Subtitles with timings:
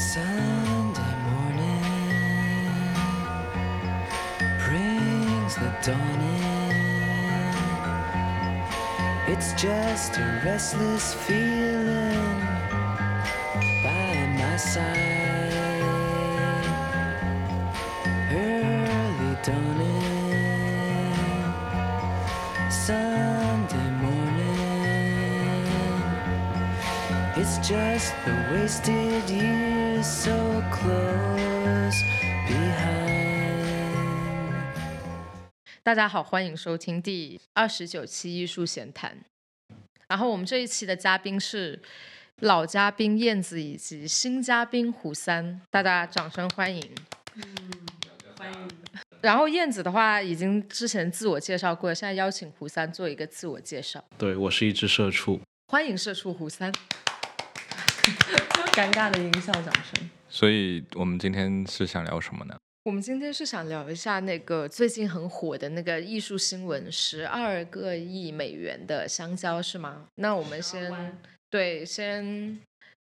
[0.00, 1.84] Sunday morning
[4.64, 6.72] brings the dawn in.
[9.28, 12.40] It's just a restless feeling
[13.84, 15.52] by my side.
[18.32, 21.12] Early dawning,
[22.70, 25.20] Sunday morning.
[27.36, 32.02] It's just the wasted years so close
[32.46, 33.10] behind.
[35.82, 39.18] 大家好，欢迎收听第二十九期艺术闲谈。
[40.08, 41.80] 然后我们这一期的嘉宾是
[42.40, 46.82] 老嘉宾燕子以及新嘉宾胡三，大家掌声欢迎。
[48.36, 48.70] 欢迎。
[49.20, 54.02] 然后燕子的话已经之前自我介绍过，现在邀请胡三做一个自我介绍。
[54.16, 56.72] 对我是一只社畜，欢迎社畜胡三。
[58.80, 60.10] 尴尬的音效掌声。
[60.30, 62.56] 所以我们今天是想聊什么呢？
[62.84, 70.06] 我们今天是想聊一下那个最近很火的那个艺术新闻，十二个亿美元的香蕉是吗？
[70.14, 71.14] 那我们先
[71.50, 72.58] 对先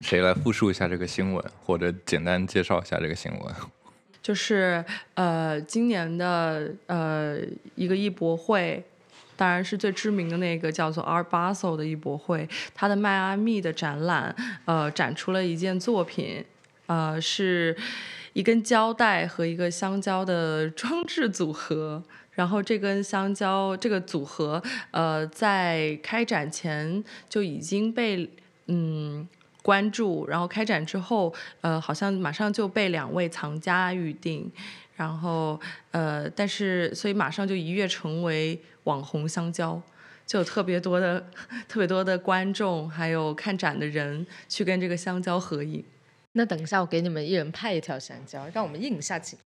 [0.03, 3.55] 谁来复述一下这个新闻，或者简单介绍一下这个新闻？
[4.23, 7.37] 就是呃，今年的呃
[7.75, 8.83] 一个艺博会，
[9.39, 12.45] 当然是最知名的那个叫做 Art Basel 的艺博会，
[12.75, 16.43] 它的迈阿密的展览，呃，展出了一件作品，
[16.87, 17.77] 呃，是
[18.33, 22.03] 一根胶带和一个香蕉的装置组合。
[22.31, 28.29] 然后这根香蕉这个组合，呃，在开展前就已经被
[28.67, 29.25] 嗯
[29.69, 31.31] 关注，然后开展之后，
[31.61, 34.51] 呃，好像马上就被两位藏家预定，
[34.95, 39.79] 然后呃，但是所以马上就一跃成为网红香蕉，
[40.25, 41.23] 就有特别多的
[41.69, 45.85] 特别多的观众，还有看展的人去跟这个香蕉合影。
[46.31, 49.37] 那等一下，我给你们一人派一条香蕉，让我们印一下景。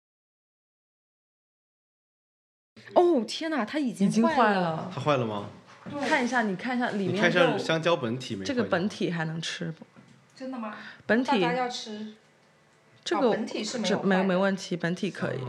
[2.93, 5.49] 哦天哪，它已经已经坏坏了它坏了吗？
[6.07, 8.55] 看一下，你看一下里面你看一下香蕉本体没这？
[8.55, 9.85] 个本体还能吃不？
[10.35, 10.75] 真的吗？
[11.05, 12.13] 本体要吃。
[13.03, 15.39] 这个哦本体是没这没没问题，本体可以。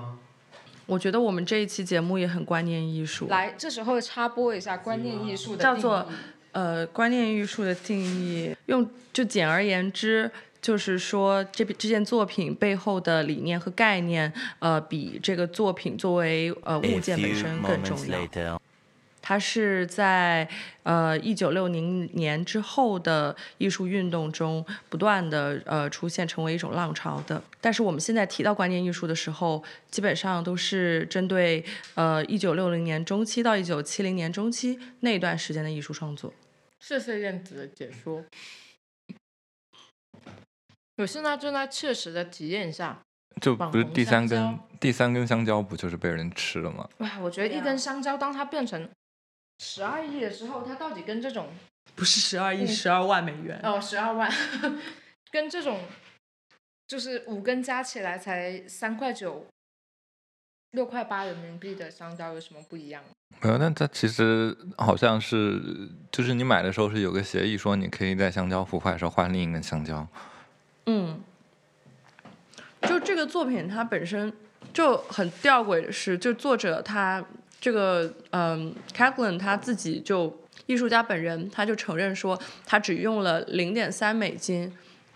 [0.86, 3.26] 我觉得我们这一期节目也很观念艺术。
[3.28, 6.06] 来，这时候插播一下观念艺术的定叫做
[6.52, 10.30] 呃，观念艺术的定义，用就简而言之，
[10.60, 18.60] 就是说这这件作品背后的理念和概念，呃，比这个作品作为呃物件本身更重要。
[19.26, 20.46] 它是在
[20.82, 27.42] 呃一九六零年之后的艺术运动中不断的呃出现，成为一种浪潮的。
[27.58, 31.64] 但是我们现在提到观念艺术的时候，基本上都是针对
[31.94, 36.30] 呃一九六零年中期到一九七零年中期那段时间的艺术创作。
[36.80, 38.22] 谢谢燕子的解说。
[40.98, 43.00] 我现在正在切实的体验一下，
[43.40, 46.86] 就不是第三根第三根香蕉不就是被人吃了吗？
[46.98, 48.86] 哇，我觉得一根香蕉，当它变成
[49.66, 51.48] 十二亿的时候，它到底跟这种
[51.94, 53.58] 不是十二亿，嗯十二万美元。
[53.62, 54.30] 哦十二万，
[55.32, 55.80] 跟这种
[56.86, 59.46] 就是五根加起来才三块九、
[60.72, 63.02] 六块八人民币的香蕉有什么不一样？
[63.40, 65.60] 没有，但它其实好像是，
[66.12, 70.06] 就是你买的时候是有个协议说你可以在香蕉腐坏的时候换另一根香蕉。
[70.86, 71.20] 嗯，
[72.82, 74.30] 就这个作品它本身
[74.74, 77.24] 就很吊诡的是，就作者他
[77.64, 80.30] 这个嗯 c a t l i n 他自己就
[80.66, 84.70] 艺术家本人他就承认说，他只用了零点三美金。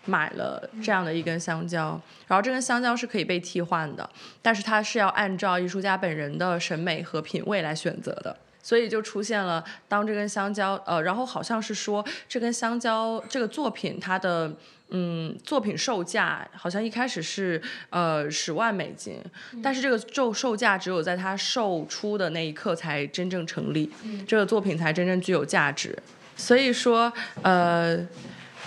[0.07, 4.09] 买了这样的一根香蕉，然后这根香蕉是可以被替换的，
[4.41, 14.51] 但是它是要按照艺术家本人的审美和品味来选择的，所以就出现了当这根香蕉，呃，然后好像是说这根香蕉这个作品它的
[14.91, 17.60] 嗯，作品售价好像一开始是
[17.91, 19.21] 呃十万美金，
[19.62, 23.90] 但是这个售售价只有在它售出的那一刻才真正成立，
[24.26, 25.96] 这个作品才真正具有价值。
[26.37, 27.12] 所以说，
[27.43, 27.96] 呃，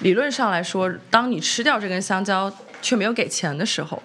[0.01, 2.51] 理论上来说，当你吃掉这根香蕉
[2.81, 4.01] 却没有给钱的时候，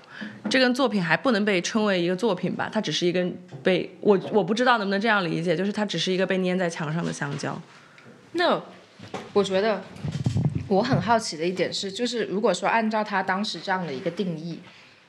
[0.48, 2.70] 这根作品还不能被称为一个作品吧？
[2.72, 7.60] 它只是一根被我我不知道能不能这样理解，就是它只是一个被粘在墙上的香蕉。
[8.32, 8.62] 那
[9.32, 9.82] 我觉得
[10.68, 14.60] 我很好奇的一点是，就是如果说按照他当时这样的一个定义，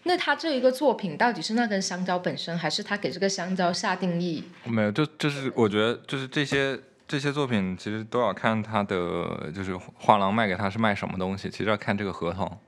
[0.03, 4.43] 那他这一个作品到底是那根香蕉本身，还是他给这个香蕉下定义？
[4.65, 12.59] 没有，就就是我觉得就是这些这些作品其实都要看他的就是画廊卖给他是卖什么东西，其实要看这个合同。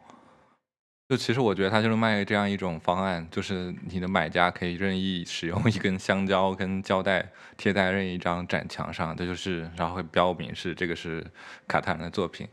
[1.08, 7.28] 就其实我觉得他就是卖这样一种方案，就是你的买家可以任意使用一根香蕉跟胶带
[7.58, 11.26] 贴在任意一张展墙上，这就是然后会标明是这个是
[11.68, 12.48] 卡塔尔的作品，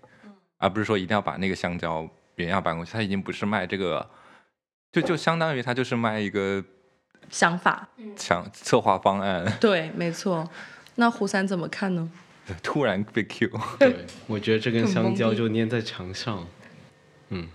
[0.58, 4.08] 而不是说一定要把那个香蕉原样搬过去，他已经不是卖这个，
[4.92, 6.64] 就就相当于他就是卖一个
[7.30, 10.48] 想法，想策划方案， 对，没错。
[10.96, 12.10] 那胡三怎么看呢？
[12.62, 13.50] 突然被 Q。
[13.78, 16.46] 对，我觉得这根香蕉就粘在墙上，
[17.30, 17.48] 嗯，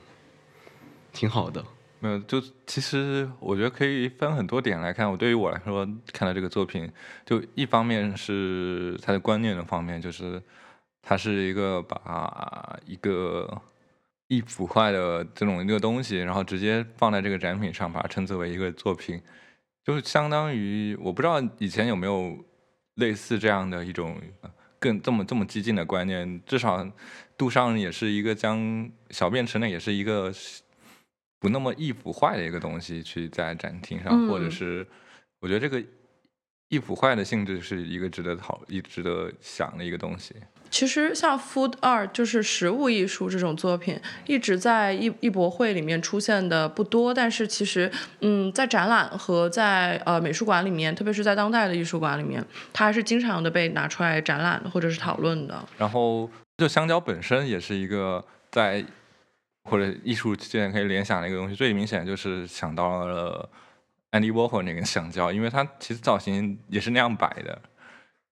[1.14, 1.64] 挺好的。
[2.00, 5.10] 没有，就其实我觉得可以分很多点来看。
[5.10, 6.92] 我对于我来说，看到这个作品，
[7.26, 10.42] 就一方面是它的观念的方面，就是
[11.02, 13.62] 它是一个把一个
[14.28, 19.22] 易腐坏的这种一个东西，然后直接放在这个展品上，把它称之为一个作品，
[19.84, 22.38] 就是相当于我不知道以前有没有
[22.96, 24.50] 类似这样的一种呃
[24.80, 26.88] 更这么这么激进的观念，至少
[27.38, 30.32] 杜尚也是一个将小便池呢，也是一个
[31.40, 34.52] 不那么易腐坏的一个东西去在展厅上，或者嗯。
[34.52, 34.88] 是
[35.40, 35.84] 我觉得这个
[36.72, 40.34] 易腐坏的性质是一个值得讨、一值得想的一个东西。
[40.70, 47.92] 其实像 food art 就是食物艺术这种作品，一直在艺艺博会里面出现的不多，但是其实，
[48.22, 52.42] 嗯，在展览和在呃美术馆里面，特别是在当代的艺术馆里面，
[52.72, 55.62] 它还是经常的被拿出来展览或者是讨论的。
[55.78, 58.86] 然后，就香蕉本身也是一个在
[59.70, 61.56] 或者艺术界可以联想的一个东西。
[61.56, 63.50] 最明显就是想到了
[64.12, 67.62] Andy Warhol 那个香蕉，因为它其实造型也是那样摆的，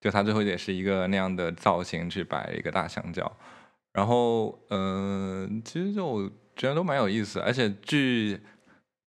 [0.01, 3.31] 就它最后也是一个那样的造型去摆一个大香蕉。
[3.91, 8.39] 然后，嗯、其实就觉得都蛮有意思，而且据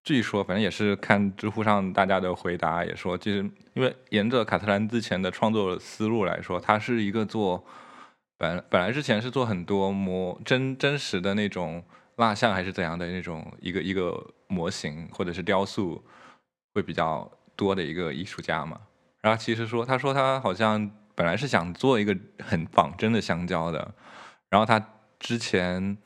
[0.03, 3.39] 据说，反正也是看知乎上大家的回答也说，其实
[3.75, 7.65] 因为沿着卡特兰之前的创作思路来说，他是一个做
[8.37, 11.83] 本本来之前是做很多模真真实的那种
[12.17, 16.03] 蜡像还是怎样的那种一个一个模型或者是雕塑
[16.75, 18.81] 会比较多的一个艺术家嘛。
[19.21, 23.95] 然后其实说，他说他好像本来是想做一个很仿真的香蕉的，
[24.49, 24.85] 然后他
[25.19, 25.97] 之前。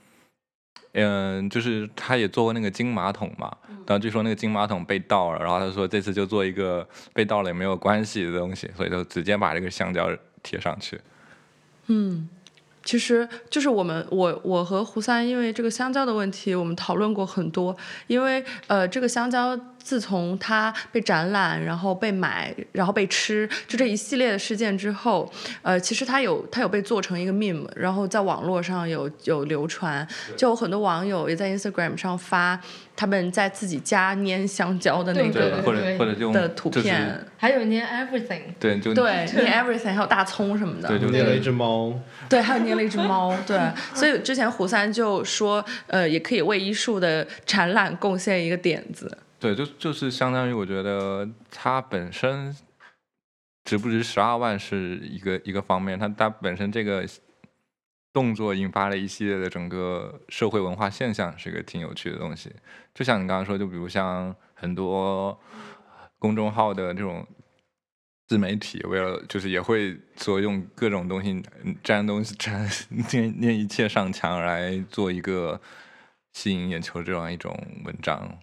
[0.98, 10.08] 嗯，就是他也做过那个金马桶嘛，然后据说那个金马桶被盗了，然后他说这次就做一个被盗了也没有关系的东西，所以就直接把这个香蕉
[10.42, 10.98] 贴上去。
[11.88, 12.26] 嗯，
[12.86, 17.76] 其实就是我们我我和胡三因为这个香蕉的问题，我们讨论过很多。
[18.06, 25.30] 因为呃，这个香蕉自从它被展览，然后被买，然后被吃，就这一系列的事件之后，
[25.62, 30.06] 呃，其实它有它有被做成一个 meme，然后在网络上有有流传，
[30.36, 32.60] 就有很多网友也在 Instagram 上发
[32.94, 41.92] 他们在自己家捏香蕉的那个或者或者用的图片，还有捏 everything，对，就对，捏 everything，还有大葱什么的，对就捏了一只猫，
[42.30, 43.58] 对，还有捏了一只猫，对，
[43.94, 49.18] 所以之前胡三就说，呃，也可以为艺术的展览贡献一个点子。
[49.38, 52.56] 对，就就是相当于我觉得它本身
[53.64, 57.04] 值不值十二万是一个一个方面，它它本身这个
[58.12, 62.50] 动作引发了一系列的整个社会文化现象，是一个挺有趣的东西。
[62.94, 65.38] 就像你刚刚说，就比如像很多
[66.18, 67.26] 公众号的这种
[68.26, 71.42] 自媒体，为了就是也会说用各种东西
[71.84, 72.68] 粘东西粘
[73.12, 75.60] 念念一切上墙来做一个
[76.32, 78.38] 吸引眼球这样一种文章。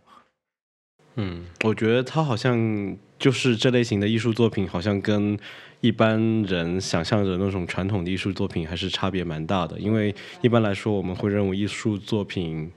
[1.16, 5.38] 嗯，我觉得他好像就是这类型的艺术作品，好像跟
[5.82, 9.78] 一般人想象的那种传统的艺术作品还是差别蛮大的。
[9.80, 12.72] 因为一般来说，我们会认为艺术作品，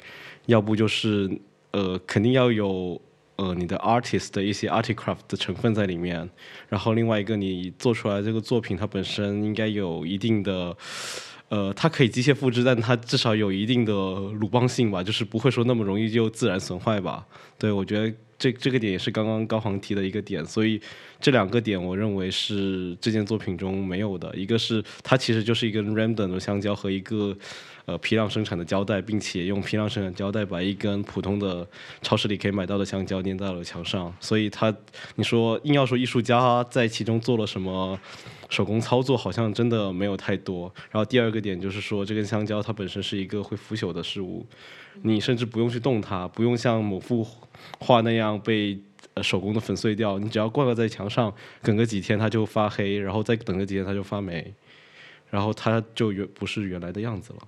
[0.46, 3.00] 要不就是呃，肯定要有
[3.36, 6.28] 呃你的 artist 的一些 art craft 的成分在里面，
[6.68, 10.76] 然后另外一个你做出来这个作品，它本身应该有一定的。
[11.48, 17.24] 呃，它可以机械复制，但它至少有一定的鲁棒性吧，就是不会说那么容易就自然损坏吧。
[17.56, 20.80] 对，我觉得这这个点也是刚刚高航提的一个点，所以
[21.20, 24.34] 这两个点我认为是这件作品中没有的。
[24.34, 27.32] 一个是它其实就是一根 random 的香蕉和一个
[27.86, 31.66] 呃批量生产的胶带，并且用批量生产胶带把一根普通的
[32.02, 34.74] 超市里可以买到的香蕉粘在了墙上，所以它
[35.14, 37.98] 你说硬要说艺术家在其中做了什么？
[38.48, 40.72] 手工操作好像真的没有太多。
[40.92, 44.46] 然后第二个点就是说，这根香蕉它本身是一个会腐朽的事物，
[45.02, 47.26] 你甚至不用去动它，不用像某幅
[47.80, 48.78] 画那样被
[49.20, 54.54] 手工的粉碎掉，你只要挂个在墙上，等个几天它就发黑，然后再等个几天它就发霉，
[55.28, 57.38] 然后它就原不是原来的样子了。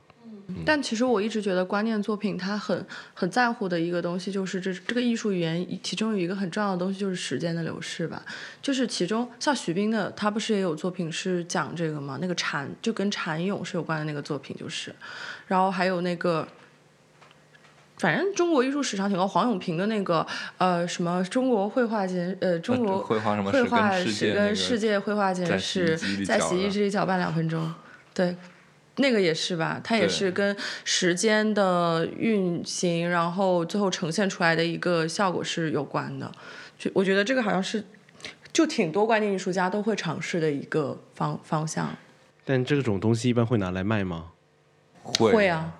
[0.64, 8.22] 但其实我一直觉得观念作品它很很在乎的一个东西，就是这这个艺术语言其中有一个很重要的东西就是时间的流逝吧。
[8.62, 12.18] 就是其中像徐冰的，他不是也有作品是讲这个吗？
[12.20, 14.94] 那个蝉就跟蝉蛹是有关的那个作品，就是，
[15.46, 16.46] 然后还有那个。
[17.98, 20.24] 反正中国艺术史上挺高，黄永平的那个
[20.56, 27.74] 呃什么中国绘画简呃中国绘画什么绘画史跟世界绘画简在洗衣史在洗衣机里搅拌两分钟，
[28.14, 28.36] 对，
[28.98, 36.30] 那个也是吧，它也是跟时间的运行，然后最后呈现出来的一个效果是有关的。
[36.78, 37.84] 就我觉得这个好像是，
[38.52, 41.96] 就挺多观念艺术家都会尝试的一个方方向。
[42.44, 44.26] 但这种东西一般会拿来卖吗？
[45.02, 45.72] 会会啊，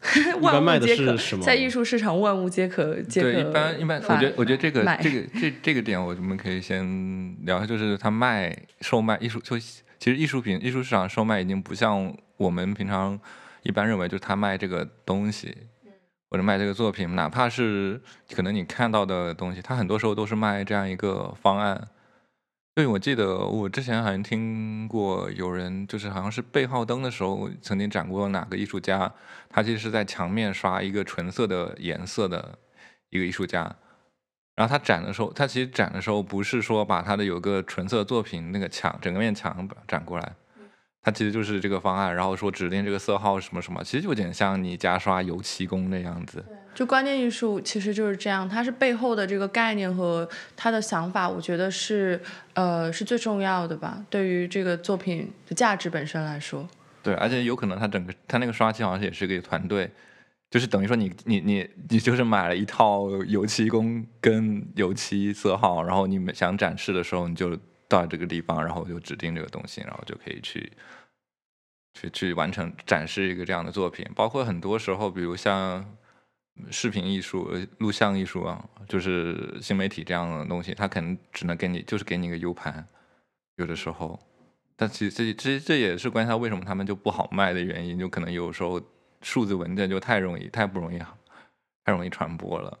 [0.40, 13.18] 万物皆可是什么在艺术市场，万物皆可皆可对，一般一般，我觉得我觉得这个这个这这个点，我们可以先聊一下，就是他卖售卖艺术，就其实艺术品艺术市场售卖已经不像我们平常
[13.62, 15.56] 一般认为，就是他卖这个东西。
[16.28, 18.02] 或者卖这个作品，哪怕是
[18.34, 21.86] 可能你看到的东西，他很多时候都是卖这样一个方案。
[22.74, 29.10] 对，我记得我之前好像听过有人，就是好像是背号灯的时候，曾经展过哪个艺术家，
[29.48, 32.58] 他其实是在墙面刷一个纯色的颜色的
[33.10, 33.60] 一个艺术家。
[34.56, 40.32] 然后他展的时候，他其实展的时候不是说把他的有个纯色作品那个墙整个面墙展过来，
[41.06, 46.44] 他其实就是这个方案，然后说指定这个色号什么什么，其实就有点像你家刷油漆工那样子。
[46.74, 52.20] 就观念艺术其实就是这样，它是背后的这个概念和他的想法，我觉得是
[52.54, 54.04] 呃是最重要的吧。
[54.10, 56.68] 对于这个作品的价值本身来说，
[57.04, 59.88] 对，而且有可能他整个他那个刷漆好像也是个团队，
[60.50, 67.56] 就是等于说你你你你就是买了一套油漆工跟油漆色号，然后你们想展示的时候，你就
[67.88, 70.72] 到这个地方，然后就指定这个东西，然后就可以去
[71.96, 74.06] 去去完成展示一个这样的作品。
[74.14, 75.82] 包括很多时候，比如像
[76.70, 82.86] 视频艺术、呃录像艺术啊，就是新媒体这样的东西，它可能只能给你就是给你一个 U 盘，
[83.56, 84.20] 有的时候。
[84.78, 88.78] 但其实这这这也是关于它为什么他们就不好卖的原因，就可能有时候
[89.22, 90.98] 数字文件就太容易、太不容易、
[91.84, 92.78] 太容易传播了。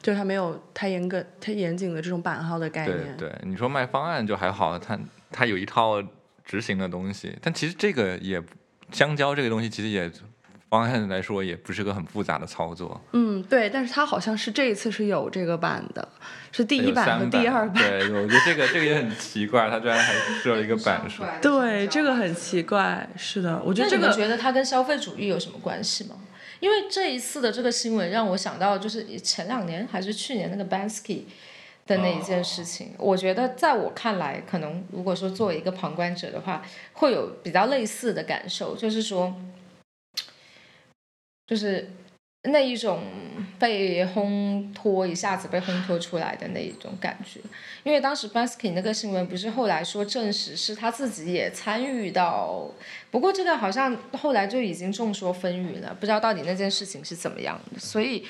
[0.00, 3.16] 就是它没有太严格、太严谨的这种版号的概对念。
[3.16, 4.98] 对，你说卖方案就还好，它
[5.30, 6.02] 它有一套
[6.44, 8.42] 执行的东西，但其实这个也
[8.92, 10.10] 香蕉这个东西其实也
[10.68, 13.00] 方案来说也不是个很复杂的操作。
[13.12, 16.08] 嗯，对，但是它好像是这一次是有这个版的，
[16.50, 17.82] 是第一版和第二版。
[17.82, 21.22] 对，我觉得这个这个也很奇怪，它居然还设了一个版数。
[21.40, 23.08] 对，这个很奇怪。
[23.16, 26.16] 是的，我觉得这个那你觉得它跟消费主义有什么关系吗？
[26.60, 31.22] 因为这一次的这个新闻让我想到，就是前两年还是去年那个 Bansky
[31.86, 32.94] 的那一件事情。
[32.98, 39.34] 我觉得在我看来，可能如果说作为一个旁观者的话，会有比较类似的感受，就是说，
[41.46, 41.90] 就是
[42.44, 43.02] 那一种
[43.58, 47.40] 被烘托一下子被烘托出来的那一种感觉。
[47.84, 52.70] 因为当时 Bansky 那个新闻不是后来说证实是他自己也参与到，
[53.10, 57.78] 不过这个好像后来就已经众说纷纭了，不知道到底那件事情是怎么样的。
[57.78, 58.26] 所以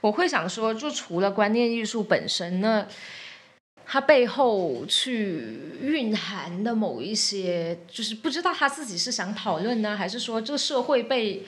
[0.00, 2.86] 我会想说，就除了观念艺术本身那，
[3.84, 11.42] 它背后去蕴含的某一些，就是不知道他自己是想讨论呢，还是说这个社会被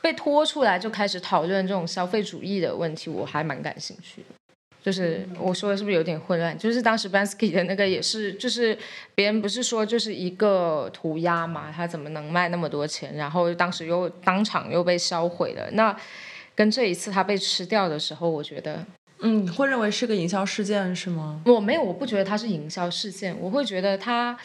[0.00, 4.34] 被拖出来就开始讨论这种消费主义的问题，我还蛮感兴趣的。
[4.82, 6.58] 就是我说的是不是有点混乱？
[6.58, 8.76] 就是当时 Bansky 的那个也是，就是
[9.14, 13.14] 别人不是说就是一个涂鸦嘛，他怎么能卖那么多钱？
[13.14, 15.68] 然后当时又当场又被销毁了。
[15.72, 15.94] 那
[16.60, 18.84] 跟这一次他被吃掉的时候，我觉得
[19.20, 21.40] 嗯，会认为是个营销事件是吗？
[21.46, 24.38] 我没有，我不觉得它是营销事件，我会觉得它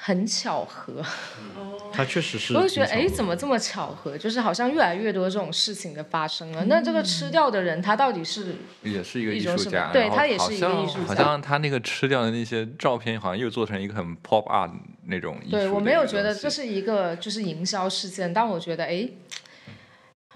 [0.00, 1.02] 很巧合。
[1.92, 2.54] 它确实是。
[2.54, 4.16] 我会觉得，哎，怎么这么巧合？
[4.16, 6.64] 就是好像越来越多这种事情的发生了。
[6.66, 14.70] 那这个吃掉的人，他到底是也是一个艺术家，对他也是一个艺术家好像他那个吃掉的那些照片，好像又做成一个很 pop art
[15.06, 19.06] 那种艺术对我没有觉得这是一个就是营销事件，但我觉得哎，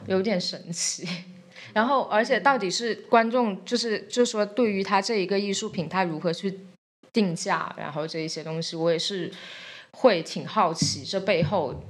[0.07, 1.09] 有点神奇。
[1.73, 6.61] 然后，而且到底是观众就是就说，对于他这一个艺术品，他如何去
[7.13, 9.31] 定价，然后这一些东西，我也是
[9.91, 11.83] 会挺好奇，这背后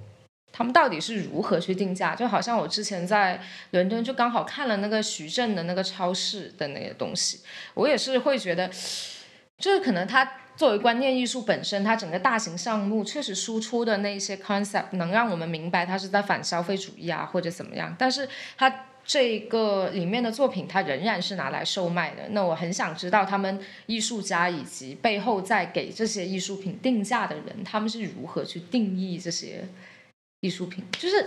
[0.53, 2.17] 他们到底是如何去定价？
[2.17, 7.41] 就好像我之前在伦敦就刚好看了那个徐震的那个超市的那个东西，
[7.75, 8.69] 我也是会觉得，
[9.59, 10.25] 就是可能他
[10.57, 18.87] 作为观念艺术本身，它整个大型项目确实输出的那些 concept 能让我们明白它是在反消费主义啊，或者怎么样，但是它。
[19.09, 22.23] 这个里面的作品，它仍然是拿来售卖的。
[22.31, 29.65] 那我很想知道，他们艺术家以及背后在给这些艺术品定价的人，他们是如何去定义这些
[30.41, 30.83] 艺术品？
[30.99, 31.25] 就是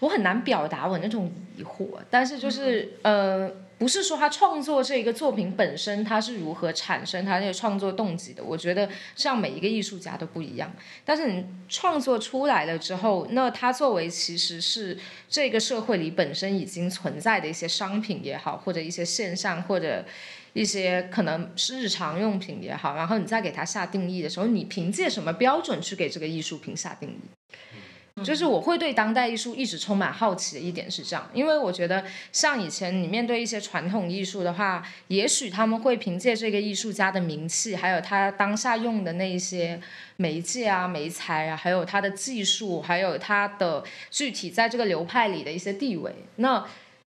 [0.00, 3.52] 我很难表达我那种疑惑，但是就是呃，
[3.82, 10.72] 不是说他创作这个作品本身他是如何产生他这个创作动机的，我觉得像每一个艺术家都不一样。
[11.04, 14.96] 但是你创作出来了之后，那它作为其实是
[15.28, 20.04] 这个社会里本身已经存在的一些商品也好，或者一些现象，或者
[20.52, 27.41] 一些可能是日常用品也好，然后你再给它下定义的时候，你凭借什么标准去给这个艺术品下定义？
[28.22, 39.80] 就是我会对当代艺术一直充满好奇的一点是这样，因为我觉得像以前你面对一些传统艺术的话，也许他们会凭借这个艺术家的名气，还有他当下用的那一些
[40.18, 46.14] 媒介啊、媒材啊，还有他的技术，还有他的具体在这个流派里的一些地位。
[46.36, 46.64] 那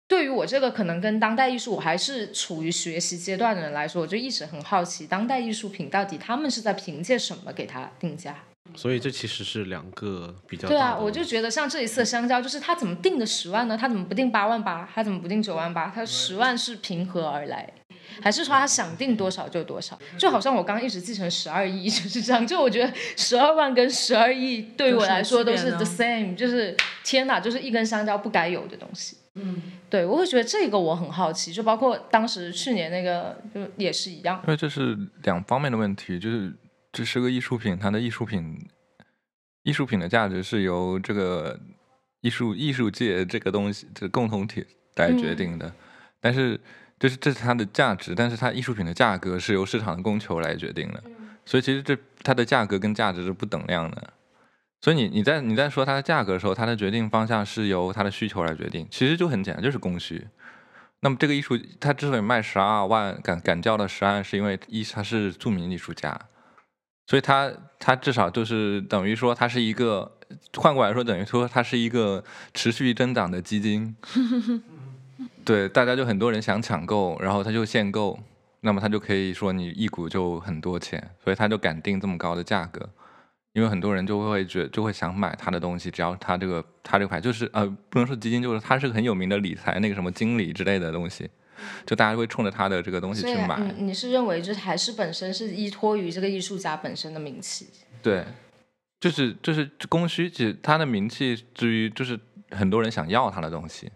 [0.09, 8.45] 对于我这个可能跟当代艺术我还是处于学习阶段的人来说，我就一直很好奇，当代艺术品到底他们是在凭借什么给它定价？
[8.75, 13.77] 所以这其实是两个比较对啊，我就觉得像这一次的香蕉，就是他怎么定的十万呢？
[13.77, 14.89] 他怎么不定八万八？
[14.95, 15.91] 他怎么不定九万八？
[15.95, 17.73] 他十万是平和而来？
[18.21, 19.99] 还是说他想定多少就多少？
[20.17, 22.47] 就好像我刚刚一直记成十二亿 就是这样。
[22.47, 29.17] 就我觉得十二万跟十二亿对我来说都是 the same，就是天哪，就是一根香蕉不该有的东西。
[29.35, 34.41] 嗯，对，我会觉得这个我很好奇，就包括当时去年那个就也是一样。
[34.45, 36.51] 因为这是两方面的问题，就是
[36.97, 38.67] 这是个艺术品，它的艺术品
[39.65, 41.61] 艺术品的价值是由这个
[42.23, 45.71] 艺术艺术界这个东西这共同体来决定的，
[46.23, 46.59] 但是
[46.99, 51.05] 这是这是它的价值，但是它艺术品的价格是由市场的供求来决定的，
[51.45, 54.15] 所以其实这它的价格跟价值是不等量的。
[54.81, 60.27] 所以你你在你在说它的价格的时候，它的决定方向是由它的需求来决定，其实就很简单，就是供需。
[61.01, 66.19] 那么这个艺术，它之所以卖十二万敢敢叫的十二万，是因为一它是著名艺术家，
[67.07, 70.11] 所以它它至少就是等于说它是一个，
[70.55, 72.23] 换过来说等于说它是一个
[72.53, 73.97] 持续增长的基金。
[75.45, 78.19] 对，大家就很多人想抢购，然后他就限购，
[78.61, 82.89] 那么他就可以说你一股就很多钱，所以他就敢定这么高的价格。
[83.53, 91.31] 因为很多人就会觉就会想买他的东西，只要他这个他这个牌就是呃不能说基金，就是他是个很有名的理财那个什么经理之类的东西，
[91.85, 93.59] 就大家会冲着他的这个东西去买。
[93.59, 97.69] 你你是认为就是还是本身是依托于这个艺术家本身的名气？
[98.03, 98.25] 对，
[99.01, 102.19] 就是就是供需，其实他的名气至于就是
[102.51, 103.91] 很多人想要他的东西，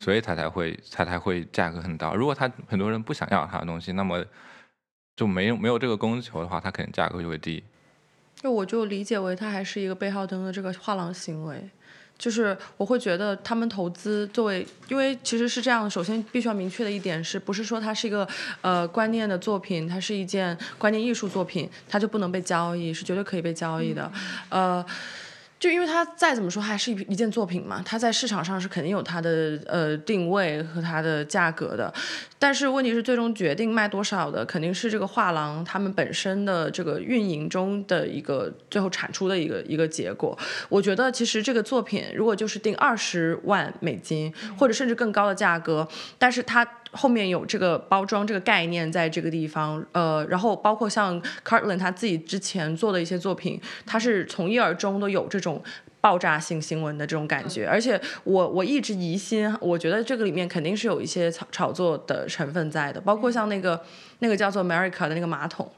[0.00, 2.14] 所以他才会他才会价格很高。
[2.14, 4.24] 如果他很多人不想要他的东西，那么
[5.16, 7.62] 就没有没有这个供求的话，他可能价格就会低。
[8.36, 11.70] 就我就理解为它还是一个背号灯的这个画廊行为，
[12.18, 18.26] 就是我会觉得他们投资作为，因为其实是这样，首先必须要明确的一点是不是说它是一个
[18.60, 24.10] 呃观念的作品，它是一件观念艺术作品，它就不能被交易，是绝对可以被交易的，
[24.48, 24.84] 呃。
[25.58, 31.92] 就因为它再怎么说还是一一件作品嘛，它在市场上是肯定有它的呃定位和它的价格的，
[32.38, 40.38] 但是问题是最终决定卖多少的肯定是这个画廊他们本身的这个运营中的一个最后产出的一个一个结果。
[40.68, 45.88] 我觉得其实这个作品如果就是定二十万美金或者甚至更高的价格，
[46.18, 55.62] 但是它后面有这个包装这个概念在这个地方，呃，然后包括像 Cartland 他自己之前做的一些作品，他是从一而终都有这种。
[55.98, 63.82] 爆炸性新闻的这种感觉，而且我我一直疑心，我觉得这个里面肯定是有一些炒炒作的成分在的，包括像那个
[64.20, 65.68] 那个叫做 America 的那个马桶，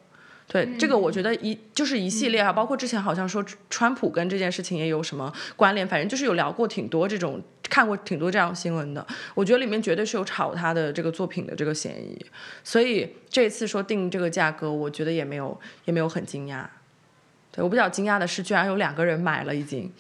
[0.46, 9.06] 对，这个我觉得一就是一系列啊，包括之前好像说川普跟这件事情也有什么关联，反正就是有聊过挺多这种，看过挺多这样新闻的。
[9.34, 12.24] 我觉得里面绝对是有炒他的这个作品的这个嫌疑，
[12.64, 16.64] 所以这次说定这个价格，我觉得也没有也没有很惊讶。
[17.50, 19.92] 对我比较惊讶的是，居然有两个人买了已经。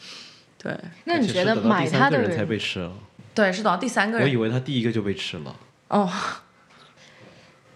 [0.60, 2.92] 对那你觉得买他的人才被吃了？
[3.32, 4.26] 对，是等到第三个人。
[4.26, 5.56] 我以为他第一个就被吃了。
[5.86, 6.10] 哦，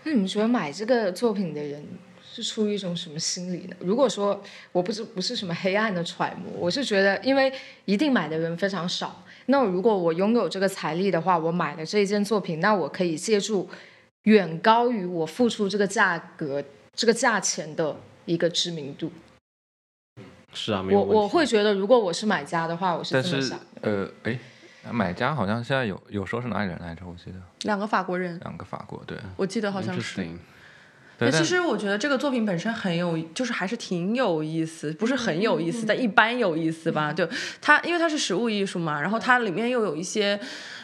[0.02, 1.86] 那你们觉得买这个作品的人
[2.34, 3.76] 是出于一种什么心理呢？
[3.78, 7.52] 如果说我不是不是什么黑暗的揣摩，我是觉得，因为
[7.84, 9.24] 一定买的人非常少。
[9.46, 13.68] 那如果我拥有这个财力的话，我买了这一件作品，那我可以借助
[14.24, 16.62] 远高于我付出这个价格、
[16.94, 19.10] 这个价钱的一个知名度。
[20.54, 23.64] 是啊，没有我我会觉得，如果我是买家的话，我是但是这么想的。
[23.82, 24.38] 呃，哎，
[24.92, 27.02] 买家好像现在有有说是哪里人来着？
[27.06, 30.26] 我记得两个法国人，两个法国，对我记得好像是。
[31.30, 37.12] 其实我觉得这个作品本身很有，就是还是挺有意思，不是很有意思，但一般有意思吧。
[37.12, 37.28] 就
[37.60, 40.38] 它，因为它是实物艺术嘛，然后它里面又有一些，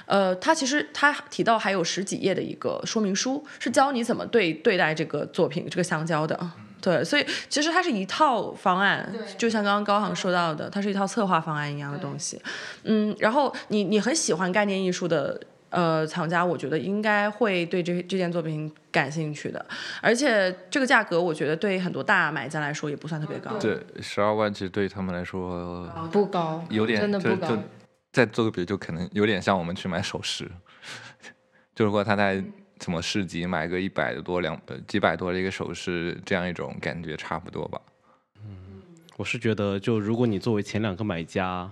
[0.07, 6.38] 呃，它其实它提到还有十几页的一个说明书，是教你怎么对对待这个作品这个香蕉的。
[6.81, 12.40] 对，所以其实它是一套方案，就像刚刚高航说到的，它是一套策划方案一样的东西。
[12.85, 15.40] 嗯，然后你你很喜欢概念艺术的
[15.71, 19.65] 呃藏家，我觉得应该会对这这件作品感兴趣的。
[20.01, 23.59] 而且这个价格，我觉得对很多大买家来说也不算特别高。
[23.59, 27.63] 对，十二万其实对他们来说不高，有点真的不高就就。
[28.11, 30.51] 再做个比，就可能有点像我们去买首饰，
[31.77, 32.43] 就如果他在
[32.81, 37.79] 什么市集买个一百多两呃几百多的一个首饰，这样一种感觉差不多吧。
[38.43, 38.83] 嗯
[39.19, 41.71] 我是觉得，就如果你作为前两个买家，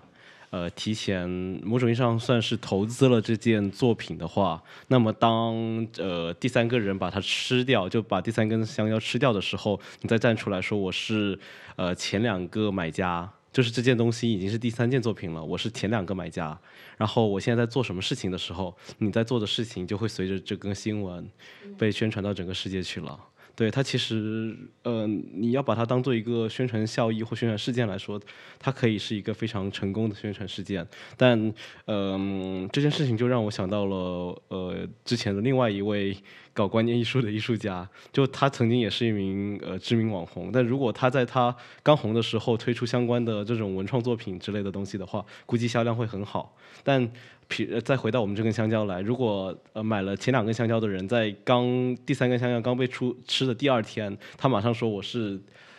[0.51, 1.29] 呃，提前
[1.63, 5.55] 某种意义上算是投资了这件作品的话，那么当
[5.99, 11.39] 呃第三个人把它吃掉，就把第三根香蕉吃掉的时候，你再站出来说我是
[11.75, 16.59] 呃前两个买家，就是这件东西已经是第三件作品了，我是前两个买家，
[16.97, 21.29] 然后我现在在做什么事情的时候，你在做的事情就会随着这个新闻
[21.77, 23.19] 被宣传到整个世界去了。
[23.57, 28.21] 对它其实，呃，你要把它当做一个宣传效益或宣传事件来说，
[28.59, 30.87] 它可以是一个非常成功的宣传事件。
[31.16, 31.53] 但，
[31.87, 36.14] 嗯、这件事情就让我想到了，呃，之前的另外一位
[36.57, 46.57] 搞观念艺术的艺术家，就他曾经也是一名呃知名网红，但如果他在他刚红的时候推出相关的这种文创作品之类的东西的话，估计销量会很好。
[46.83, 47.07] 但
[47.51, 55.38] 譬呃再回到我们这根香蕉来，如果呃买了前两根香蕉的人，在刚第三根香蕉刚被出吃的第二天，他马上说我是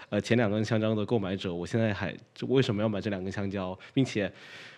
[0.10, 2.16] 呃前两根香蕉的购买者，我现在还
[2.48, 4.32] 为什么要买这两根香蕉，并且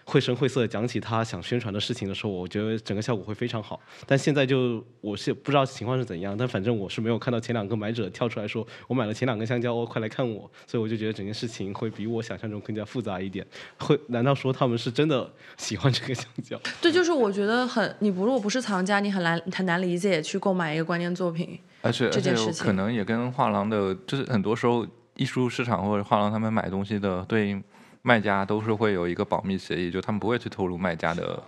[0.09, 3.79] 绘声绘色地讲起他想宣传的事情的时候，我觉得整个效果会非常好。
[4.07, 13.45] 但现在就我是不知道情况是怎样，但反正我是没有看到前两个买者跳出来说我买了前两根香蕉，哦，快来看我，所以我就觉得整件事情会比我想象中更加复杂一点。
[13.77, 16.59] 会难道说他们是真的喜欢这个香蕉？
[16.81, 21.59] 对，就是我觉得很，你不如果不是藏家，你很难很难理解去购买一个关键作品。
[21.81, 27.61] 而且而且这件事情可能也跟画廊的，就是很多时候艺术市场或者画廊他们买东西的对
[28.01, 31.41] 卖家都是会有一个保密协议，就他们不会去透露卖家的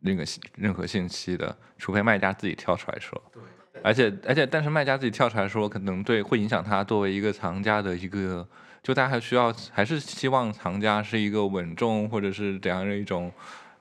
[0.00, 3.20] 那个信任何信息的，除非卖家自己跳出来说。
[3.82, 8.46] 而且而且，但是卖家自己跳出来说，可能对会影响他作为一个藏家的一个，
[8.82, 13.32] 就大家还需要还是希望藏家是一个稳重或者是怎样的一种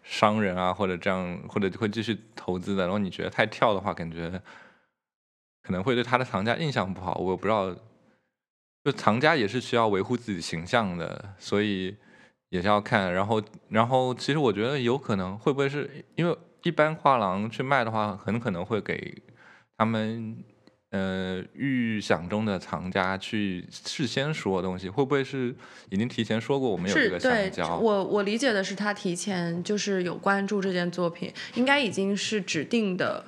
[0.03, 2.83] 商人啊，或者这样或者会继续投资的。
[2.83, 4.41] 然后你觉得太跳的话，感觉
[5.63, 7.15] 可能会对他的藏家印象不好。
[7.15, 7.75] 我不知道，
[8.83, 11.95] 就藏家也是需要维护自己形象的，所以
[12.49, 13.13] 也是要看。
[13.13, 19.21] 然后，然后其实我觉得有可能会不会是因为一般画廊去卖的话，很可能会给
[19.77, 20.37] 他们
[20.91, 25.53] 呃预想中的藏家去事先说东西，会不会是
[25.89, 27.77] 已经提前说过我们有这个是对香蕉？
[27.77, 33.25] 我我理解的是，他提前就是有关注这件作品，应该已经是指定的。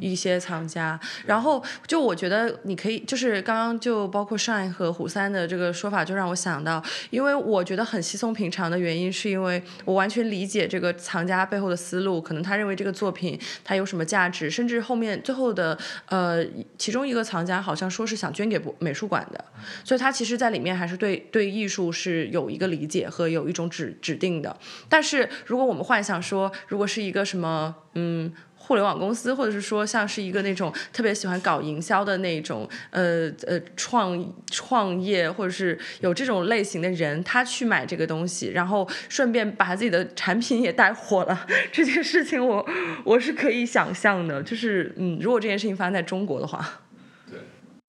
[0.00, 16.44] 一些藏家，然后就我觉得你可以，就是刚刚就包括上一和虎三的这个说法，就让我想到，因为我觉得很稀松平常的原因，是因为我完全理解这个藏家背后的思路，可能他认为这个作品它有什么价值，甚至后面最后的呃，
[16.76, 19.44] 其中一个藏家好像说是想捐给美术馆的，
[19.84, 24.56] 所以他其实在里面还是对对艺术是有一个理解和有一种指指定的。
[24.88, 28.32] 但是如果我们幻想说，如果是一个什么嗯。
[28.64, 42.64] 互联网公司，或者是说像是一个那种特别喜欢搞营销的那种呃呃创创业，或者是有这种类型的人，他去买这个东西，然后顺便把他自己的产品也带火了， 这件事情我
[43.04, 44.40] 我是可以想象的。
[44.42, 46.80] 就是嗯，如果这件事情发生在中国的话，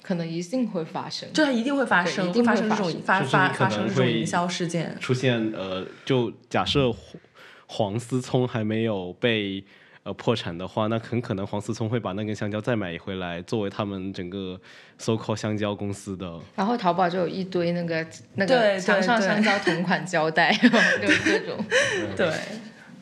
[0.01, 1.31] 可能一定会发生。
[1.31, 4.97] 就它一定会发生，一定发生这种发发发生这种营销事件。
[4.99, 7.21] 出现呃，就假设黄
[7.67, 9.63] 黄思聪还没有被
[10.03, 14.59] 呃破产的话，那很可能黄思聪会把那根香蕉再买回来，作为他们整个
[14.97, 16.39] so called 香蕉公司的。
[16.55, 20.51] 然后淘宝就有一堆那个那个墙上香蕉同款胶带，
[21.01, 21.65] 就是各种。
[22.17, 22.33] 对，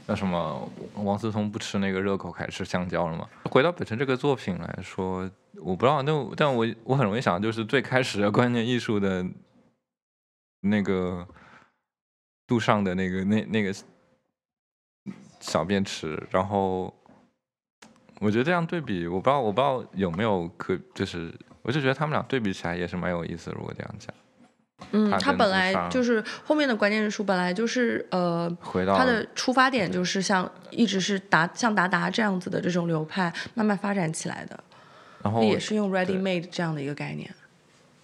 [0.05, 3.27] 那什么，王思聪不吃那个热狗，开始吃香蕉了吗？
[3.45, 9.25] 回到本身这个作品来说，我不知道，但但我我很容易想，就是最开始的观念艺术的
[10.61, 11.27] 那个
[12.45, 13.73] 杜尚的那个那那个
[15.41, 16.93] 小便池，然后
[18.21, 24.13] 我觉得这样对比，我不知道我不知道有没有可，就是我就觉得他们俩对比起来也是蛮有意思的，如果这样讲，
[24.91, 34.63] 嗯，它它本来就是后面的关键书本来就是呃，回到他的出发点就是像一直是达像达达这样子的这种流派慢慢发展起来的，
[35.23, 37.29] 然后也是用 ready made 这样的一个概念。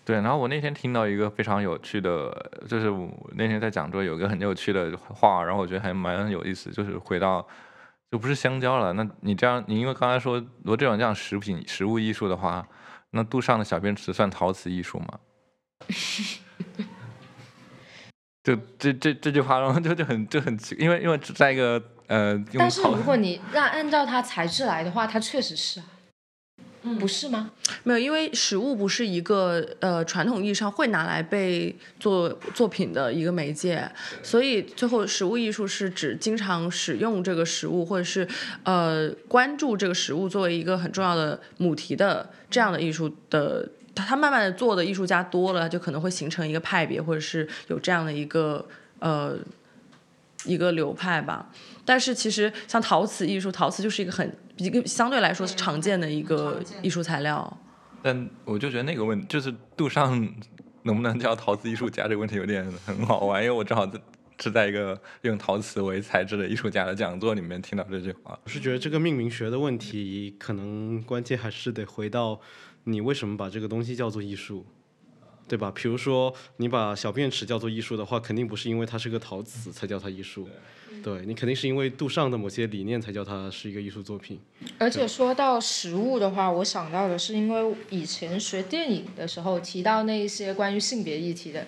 [0.07, 2.33] 对，然后我那天听到一个非常有趣的，
[2.65, 7.45] 就是我那天在讲座有一个很有趣的话，然后我觉得还蛮有意思，就是回到
[8.09, 8.93] 就不是香蕉了。
[8.93, 12.65] 那你这样，你因为刚才说如果这种这样食品食物艺术的话，
[13.09, 15.19] 那杜尚的小便池算陶瓷艺术吗？
[18.45, 25.85] 就这这这句话，然后就就很就很奇，因为因为在一个呃，但是如果你让按照它材质来的话，它确实是啊，
[26.87, 27.51] 嗯不是吗？
[27.83, 33.89] 没有，因为食物不是一个呃传统意义上会拿来被做作品的一个媒介，
[34.23, 38.27] 所以最后食物艺术是指经常使用这个食物，或者是
[38.63, 43.69] 呃关注这个食物作为一个很重要的母题的这样的艺术的。
[43.95, 48.63] 他他慢慢的做的艺术家多了，就可能会形成一个派别，或者是有这样的一个
[48.99, 49.35] 呃
[50.45, 51.49] 一个流派吧。
[51.83, 57.57] 但是其实像陶瓷艺术，陶瓷就是一个很一个相对来说是常见的一个艺术材料。
[58.01, 60.27] 但我就觉得那个问就是杜尚
[60.83, 63.99] 能不能叫陶瓷艺术家这个问题有点很好玩，因为我正好在
[64.39, 68.39] 是在一个用陶瓷为材质的艺术家的讲座里面听到这句话。
[68.43, 72.39] 我是觉得这个命名学的问题，可能关键还是得回到
[72.83, 74.65] 你为什么把这个东西叫做艺术，
[75.47, 75.71] 对吧？
[75.73, 80.47] 比如说你把小便池叫做艺术的话，肯定不是因为它是个陶瓷才叫它艺术，
[81.01, 84.39] 对你肯定是因为杜尚的某些理念才叫它是一个艺术作品。
[84.77, 91.65] 而且说到食物的话，我想到的是，因为以前学电影的时候提到那一些关于性别议题的，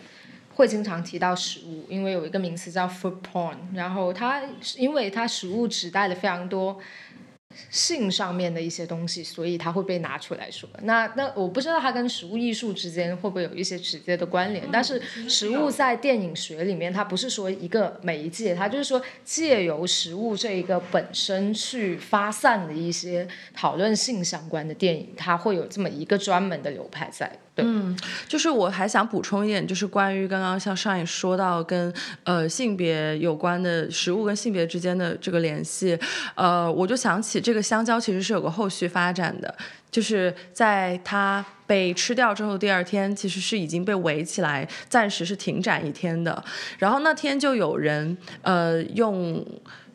[0.56, 4.42] 会经常提到食物，因为有一个名词叫 food porn，然后它
[4.78, 6.78] 因为它食物指代了非常多。
[7.70, 10.70] 性上面的一些东西，所以它会被拿出来说。
[10.84, 27.32] 那那我不知道它跟食物艺术之间会不会有一些直接的关联，但是食物在电影学里面，它不是说一个媒介，它就是说借由食物这一个本身去发散的一些讨论性相关的电影，它会有这么一个专门的流派在。
[27.62, 31.94] 对，嗯，就是我还想补充一点，就是关于刚刚像上也说到跟
[32.24, 35.98] 呃性别有关的食物跟性别之间的这个联系，
[36.36, 39.54] 呃，我就想起这个香蕉其实是有个后续发展的，
[39.92, 46.44] 就是在它被吃掉之后，第二天其实是已经被围起来，暂时是停展一天的。
[46.78, 49.46] 然后那天就有人呃用。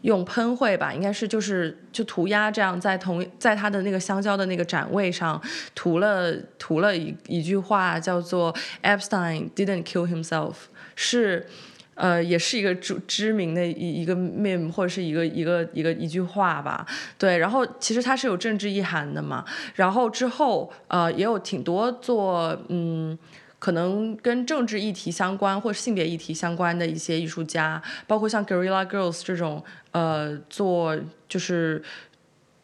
[0.05, 5.41] 用喷绘吧，应该是就是就涂鸦这样，在同在他的那个香蕉的那个展位上
[5.75, 10.55] 涂了涂了一一句话，叫做 Epstein didn't kill himself，
[10.95, 11.47] 是
[11.95, 16.87] 呃也是一个知知名的一一个 meme 或者是一个一个一个一句话吧，
[17.17, 19.43] 对，然后其实它是有政治意涵的嘛，
[19.75, 23.19] 然后之后呃也有挺多做嗯。
[23.65, 30.95] 可能跟政治议题相关或性别议题相关的一些艺术家，包括像 Gorilla Girls 这种，呃，做
[31.27, 31.83] 就是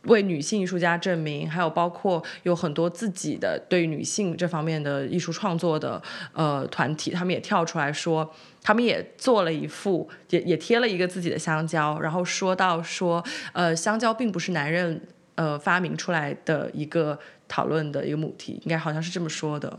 [0.03, 6.03] 为女性艺术家证明，还有包括有很多自己的对女性这方面的艺术创作的
[6.35, 15.01] 呃团体，他们也跳出来说，他们也做了一副，也也贴了一个自己的香蕉，然后说到说，呃，香蕉并不是男人
[15.37, 19.79] 呃发明出来的一个讨论的一个母题，应该好像是这么说的。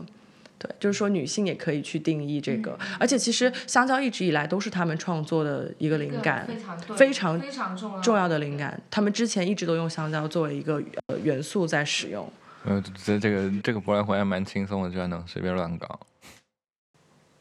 [0.62, 6.46] 对，就是说女性也可以去定义这个，而且其实香蕉一直以来都是他们创作的一个灵感，
[6.94, 8.80] 非常非常重要重要的灵感。
[8.88, 12.30] 他们之前一直都用香蕉作为一个呃元素在使用。
[12.64, 15.98] 呃，这这个这个博览会还蛮轻松的，居然能随便乱搞。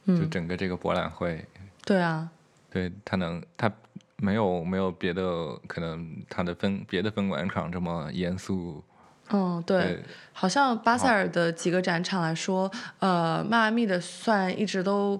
[0.07, 1.45] 就嗯，整个这个博览会，
[1.85, 2.27] 对啊，
[2.71, 3.71] 对他能他
[4.17, 8.83] 没有没有别的可能他的分别的分管场这么严肃。
[9.31, 15.19] 嗯，对，对，好像巴塞尔的几个展场来说，呃，迈阿密的算一直都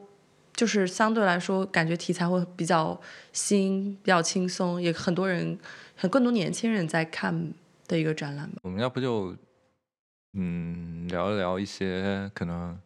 [0.54, 3.00] 就是相对来说感觉题材会比较
[3.32, 5.58] 新、比较轻松，也很多人
[5.95, 7.54] 很更多年轻人在看
[7.88, 8.58] 的一个展览吧。
[8.63, 9.36] 我们要不就
[10.34, 12.78] 嗯聊一聊一些可能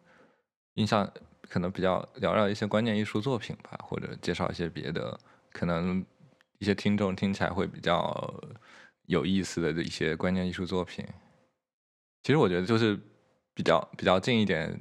[0.74, 1.10] 印象
[1.48, 5.18] 可能比较聊聊一些关键艺术作品吧，或者介绍一些别的
[5.52, 6.04] 可能
[6.58, 8.34] 一些听众听起来会比较
[9.06, 11.04] 有意思的一些关键艺术作品。
[12.22, 12.98] 其实我觉得就是
[13.54, 14.78] 比较比较近一点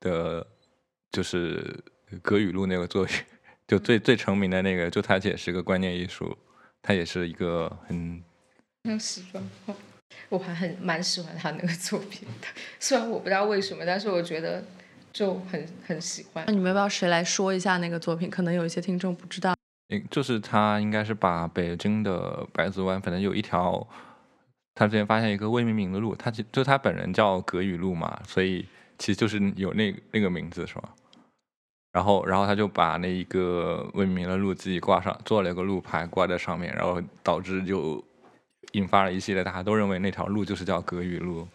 [0.00, 0.46] 的，
[1.12, 1.82] 就是
[2.22, 3.24] 葛雨露那个作品，
[3.68, 6.36] 就最最成名的那个，就它也是个观念艺术，
[6.82, 8.22] 它也是一个很
[8.84, 9.42] 很喜欢，
[10.28, 12.48] 我还很蛮喜欢他那个作品的，
[12.80, 14.64] 虽然我不知道为什么，但是我觉得
[15.12, 16.52] 就很很喜欢那。
[16.52, 18.28] 你们要不要谁来说一下那个作品？
[18.28, 19.57] 可能有一些听众不知道。
[19.88, 23.86] 应就是他应该是把北京的百子湾，反正有一条，
[24.74, 28.66] 他之前发现一个未命名的路，他其就他本人叫葛雨路嘛，所以
[28.98, 30.90] 其实就是有那那个名字是吧？
[31.92, 38.04] 然后然后他就把那一个未命名的路自己挂上，做了一个路牌挂在上面，然后导致就
[38.72, 41.48] 引发了一系列大家都认为那条路就是叫葛雨路，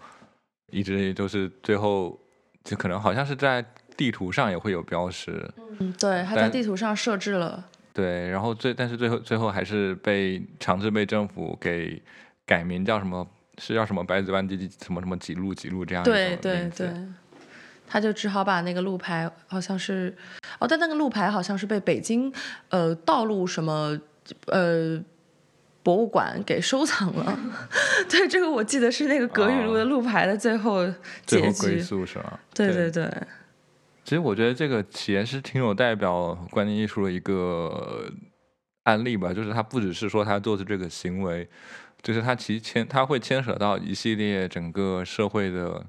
[0.71, 2.19] 一直就是最后
[2.63, 3.63] 就可能好像是在
[3.95, 5.47] 地图上也会有标识，
[5.79, 7.69] 嗯，对，他在地图上设置了。
[7.93, 12.01] 对，然后最但是最后最后还是被强制被政府给
[12.45, 13.27] 改名叫什么？
[13.59, 17.07] 是叫什么白子湾第几什么什么几路几路这样一对对对字，
[17.87, 20.11] 他就只好把那个路牌，好像是，
[20.57, 22.33] 哦，但那个路牌好像是被北京
[22.69, 23.95] 呃道路什么
[24.47, 24.99] 呃
[25.83, 27.39] 博物馆给收藏了。
[28.09, 30.93] 对，这个我记得是那个葛雨露的路牌的最后结
[31.27, 31.79] 最后归局。
[31.79, 32.39] 宿是吗？
[32.55, 33.07] 对对对，
[34.03, 38.11] 其实我觉得这个企业是挺有代表观念艺术的一个
[38.83, 41.47] 案例吧，就是它不只是说他做的这个行为，
[42.01, 45.85] 就是它其牵它会牵扯到一系列整个社会的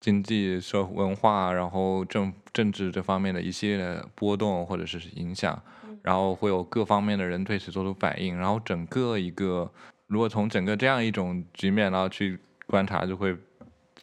[0.00, 5.62] 经济、社文化，然后政政治这方面的一系列的波动或者是影响，
[6.02, 9.70] 然后会有各方面的人对此做出反应，然后整个一个
[10.06, 13.36] 如果从整个这样一种局面然后去观察，就会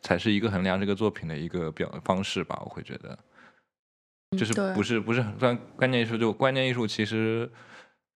[0.05, 3.17] 才是一个衡量这个作品的一个表方式吧，我会觉得。
[4.37, 7.49] 就是不是不是关关键艺术，就关键艺术其实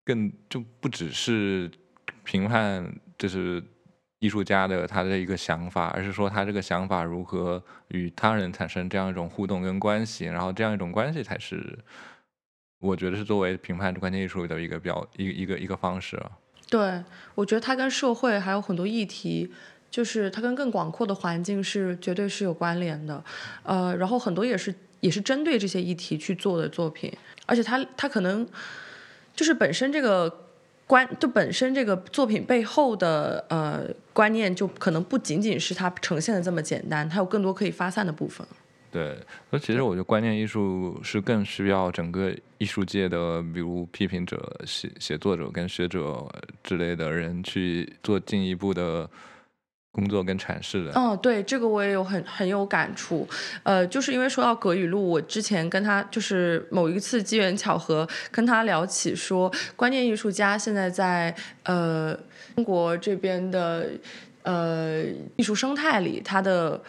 [0.05, 1.71] 更就不只是
[2.23, 3.63] 评判，就是
[4.19, 11.79] 艺术家的他的一个想法，而是说他这个想法如何与他人产生这样一种互动跟关系，然后这样一种关系才是
[12.79, 16.31] 我觉得是作为评判关键艺术的一个表一一个一个方式啊。
[16.69, 19.51] 对，我觉得它跟社会还有很多议题，
[19.89, 23.23] 就是它跟更广阔的环境是绝对是有关联的，
[23.63, 27.11] 呃，然后很多也是也是针对这些议题去做的作品，
[27.45, 28.47] 而且它它可能
[29.35, 30.45] 就是本身这个
[30.85, 38.45] 观，就本身这个作品背后的呃观念，就可能不仅仅是它呈现的这么简单，它有更多可以发散的部分。
[38.91, 39.15] 对，
[39.51, 46.27] 所以其实我觉得观念艺术是更需要整个艺术界的，比如批评者、写写作者跟学者
[46.63, 49.07] 之类的人去做进一步的
[49.91, 50.91] 工作跟阐释的。
[50.93, 53.27] 哦，对，这个我也有很很有感触，
[53.63, 62.17] 呃，就是因为说到葛雨露，我之前跟他就是某一次机缘巧合跟他聊起说，观念艺术家现在在呃
[62.55, 63.89] 中国这边的
[64.43, 65.03] 呃
[65.35, 66.81] 艺术生态里，他的。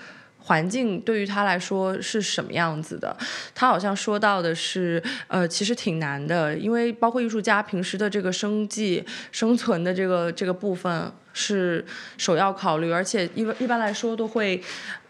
[0.42, 3.16] 环境对于他来说是什么样子的？
[3.54, 11.84] 他好像说到的是，呃，其实挺难的，因为包括艺术家平时的这个生计、生存的这个这个部分是
[12.16, 14.60] 首要考虑，而且一般一般来说都会，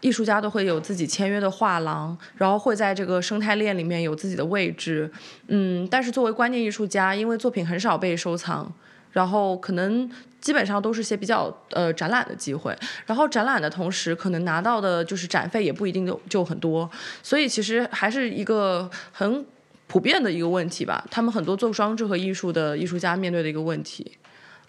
[0.01, 5.11] 艺术家都会有自己签约的画廊，然后会在这个生态链里面有自己的位置，
[5.47, 8.71] 嗯，但是作为观念艺术家，因为作品很少被收藏，
[9.11, 16.89] 然后可能基本上都是些比较呃展览的机会，然后展览的同时，可能拿到的就是展费也不一定就就很多，
[17.21, 19.45] 所以其实还是一个很
[19.87, 21.05] 普遍的一个问题吧。
[21.11, 24.17] 他们很多做装置和艺术的艺术家面对的一个问题，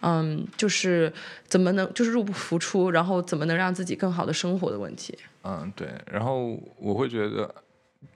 [0.01, 1.13] 嗯，就是
[1.47, 5.17] 怎么能就是入不敷出，然后怎么能让自己更好的生活的问题。
[5.45, 5.89] 嗯，对。
[6.11, 7.55] 然后我会觉得，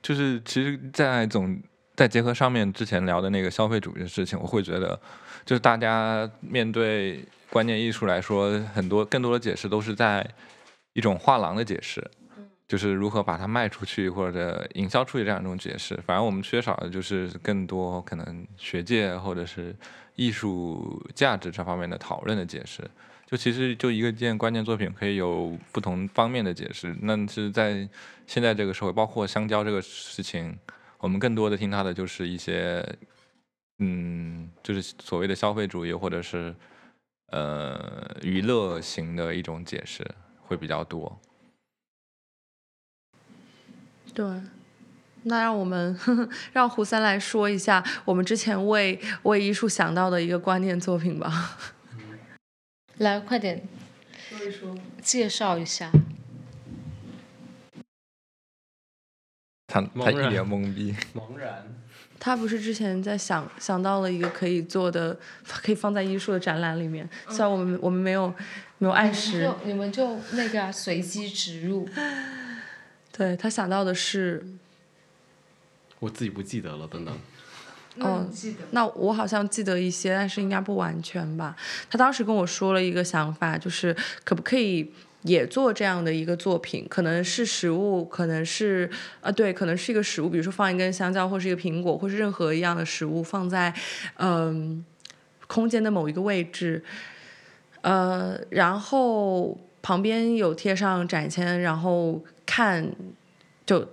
[0.02, 1.58] 就是其实，在总
[1.94, 5.00] 在结合上面之前聊的那个消费主义的事情，我会觉得，
[5.46, 10.28] 就是大家面对观念艺术来说，很多更多的解释都是在
[10.92, 12.04] 一种画廊的解释，
[12.66, 15.96] 就是如何把它卖出去或者营销出去这样一种解释。
[16.04, 19.74] 反而我们缺少的就是更多可能学界或者是
[20.16, 22.82] 艺术价值这方面的讨论的解释。
[23.28, 27.88] 就其实就一个件关键作品可以有不同方面的解释，那是在
[28.26, 30.56] 现在这个社会，包括香蕉这个事情，
[30.98, 32.84] 我们更多的听它的就是一些，
[33.78, 36.54] 嗯，就是所谓的消费主义或者是
[37.28, 40.02] 呃娱乐型的一种解释
[40.40, 41.20] 会比较多。
[44.14, 44.24] 对，
[45.24, 45.98] 那让我们
[46.54, 51.58] 让胡三来说一下我们之前为为艺术想到的一个观念作品吧。
[52.96, 53.68] 来，快点
[54.16, 54.74] 说一说。
[55.02, 55.92] 介绍一下。
[59.66, 61.85] 他他一脸懵逼，茫然。
[62.18, 68.32] 他不是之前在想想到了一个可以做的，可以放在艺术的展览里面，虽然我们我们没有
[68.78, 71.88] 没有按时，你们就那个啊随机植入，
[73.12, 74.44] 对他想到的是，
[75.98, 77.18] 我自己不记得了，等等。
[77.98, 78.28] 哦，
[78.72, 81.56] 那我好像记得一些，但是应该不完全吧。
[81.88, 93.74] 他当时跟我说了一个想法，就是可不可以也做这样的一个作品，可能是食物，可能是呃对，可能是一个食物，比如说放一根香蕉，或是一个苹果，或是任何一样的食物放在
[94.16, 94.84] 嗯、
[95.46, 96.84] 空间的某一个位置，
[97.82, 102.92] 呃，然后旁边有贴上展签，然后看
[103.64, 103.88] 就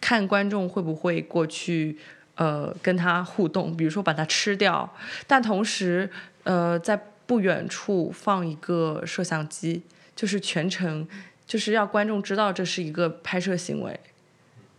[0.00, 1.98] 看观众会不会过去。
[2.34, 4.90] 呃，跟它互动，比如说把它吃掉，
[5.26, 6.08] 但同时，
[6.44, 9.82] 呃，在不远处放一个摄像机，
[10.14, 11.06] 就是全程
[11.46, 13.98] 就是要观众知道这是一个拍摄行为。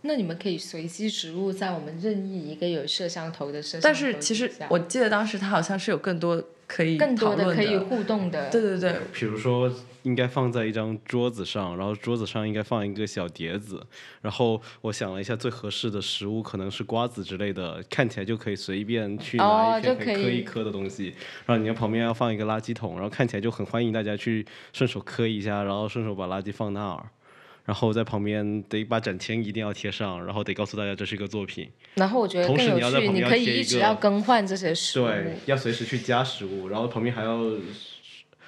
[0.02, 8.50] 那你们可以随机植入在我们任意一个有摄像头的摄像头但是其实我记得当时他好像是有更多可以更多讨论可以互动的。
[8.50, 9.72] 对对对，比如说，
[10.04, 13.84] 应该放在一张桌子上，然后桌子上应该放一个小碟子，
[14.22, 21.14] 然后我想了一下，最合适的食物可能是瓜子之类的，看起来就可以随便去拿哦一片就可以磕一磕的东西。
[21.46, 27.06] 然后你要旁边要放一个垃圾桶，然后看起来就很欢迎大家去顺手磕一下，然后顺手把垃圾放那儿。
[27.64, 31.66] 然后在旁边得把展签一定要贴上，然后得告诉大家这是一个作品。
[31.94, 35.06] 然后我觉得同时更有趣，你要在旁边你可以一直要更换这些食物。
[35.06, 37.40] 对，要随时去加食物，然后旁边还要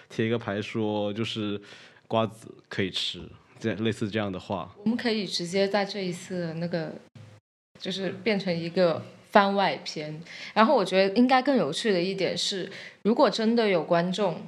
[0.09, 1.61] 贴一个牌说就是
[2.07, 3.21] 瓜子可以吃，
[3.59, 4.75] 这类似这样的话。
[4.85, 6.93] 我们可以直接在这一次的那个，
[7.79, 10.21] 就是变成一个番外篇。
[10.55, 12.71] 然后我觉得应该更有趣的一点是，
[13.03, 14.47] 如果真的有观众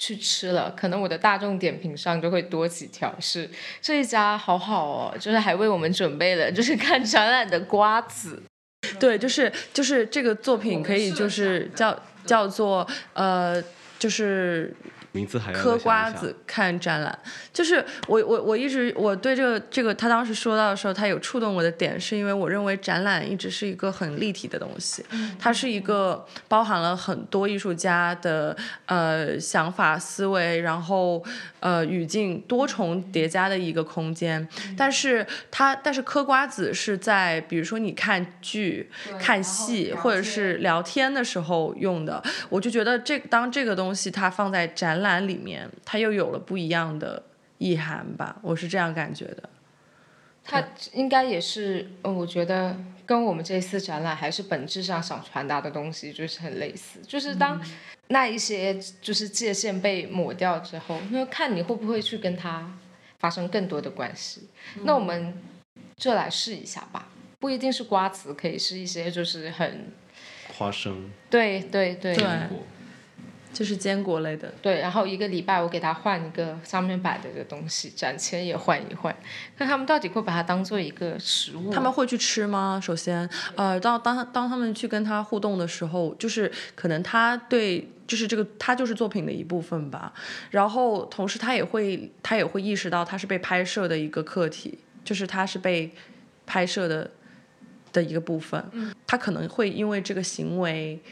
[0.00, 3.50] 去吃了，可能我的大众点评上就会多几条是
[3.82, 8.42] 这一家好好哦，就是还为我们准备了就是看展览的瓜子。
[8.98, 13.62] 对，就是就是这个作品可以就是叫叫做呃，
[14.00, 14.74] 就是
[15.12, 17.18] 名字还要嗑瓜子看展览，
[17.52, 25.04] 就是我我我一直我对这个这个他当时说到的时候，他有触动我的点，是因为我认为展览一直是一个很立体的东西，
[25.38, 28.56] 它是一个包含了很多艺术家的
[28.86, 31.22] 呃想法思维，然后
[31.58, 34.46] 呃语境多重叠加的一个空间。
[34.76, 38.88] 但是它但是嗑瓜子是在比如说你看剧、
[39.18, 47.22] 看戏或者是聊天的时候用的，我就觉得这当这个东西它放在展览里面，它又有了不一样的
[47.58, 49.48] 意涵吧，我是这样感觉的。
[50.42, 57.60] 它应该也是，呃，我觉得跟我们这一次展览还是本质上想传达的东西就是很类似，就是当
[58.08, 62.72] 那一些就是界限被抹掉之后，那看你会不会去跟它
[63.18, 64.48] 发生更多的关系。
[64.82, 65.34] 那我们
[65.96, 69.92] 就来试一下吧，不一定是瓜子，可以是一些就是很
[70.56, 72.16] 花生、对对对
[73.52, 79.14] 就是坚果类的，对，然后一个礼拜我给他换一个上面摆的的东西，展签也换一换，
[79.58, 81.72] 看他们到底会把它当做一个食物。
[81.72, 82.80] 他们会去吃吗？
[82.80, 90.12] 首先，呃，当当当他们去跟他互动的时候，就是可能他对，就是这个他就是作品的一部分吧。
[90.50, 95.92] 然后同时他也会他也会意识到他是被拍摄的一个课题，就是他是被
[96.46, 97.10] 拍摄的
[97.92, 98.64] 的一个部分。
[99.06, 101.02] 他可能会因为这个行为。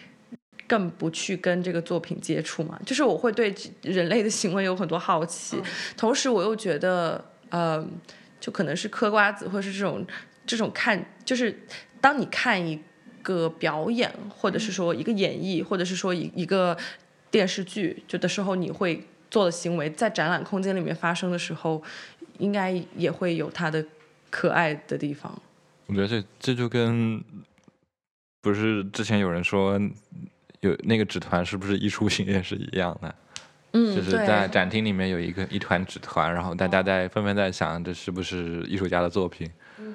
[0.68, 3.52] 更不去跟这个作品接触嘛，就是我会对
[3.82, 5.56] 人类的行为有很多好奇，
[5.96, 7.84] 同时我又觉得，呃，
[8.38, 10.06] 就可能是嗑瓜子，或者是这种
[10.46, 11.58] 这种看，就是
[12.00, 12.78] 当你看一
[13.22, 16.76] 个表演，或者是说一个演绎，或者是说一一个
[17.30, 21.82] 电视剧，就的时候，你会做的行为，在展览空间里面发生的时候，
[22.38, 23.84] 应该也会有它的
[24.30, 25.40] 可爱的地方。
[25.86, 27.24] 我觉得这这就跟
[28.40, 29.80] 不是之前有人说
[30.60, 33.14] 有那个纸团是不是艺术品也是一样的，
[33.72, 39.50] 嗯，就是在展厅里面有一个一团纸团，然后大家在纷纷在想这是不是艺术家的作品。
[39.78, 39.94] 嗯，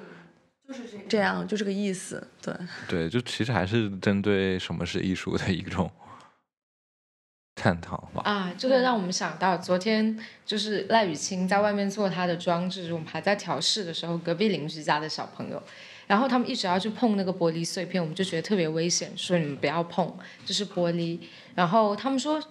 [0.66, 2.54] 就是这样就这个意思，对。
[2.88, 5.90] 对，就其实还是针对什么是艺术的一种
[7.54, 8.22] 探讨吧。
[8.24, 15.62] 啊，这个让我们想到昨天就是赖雨清在外面做他的装置，我们还在调试的时候，隔壁邻居家的小朋友，
[16.06, 21.18] 然后他们一直要去碰那个玻璃碎片，我们就觉得特别危险，说你们不要碰，这是玻璃。
[21.54, 22.42] 然后他们说，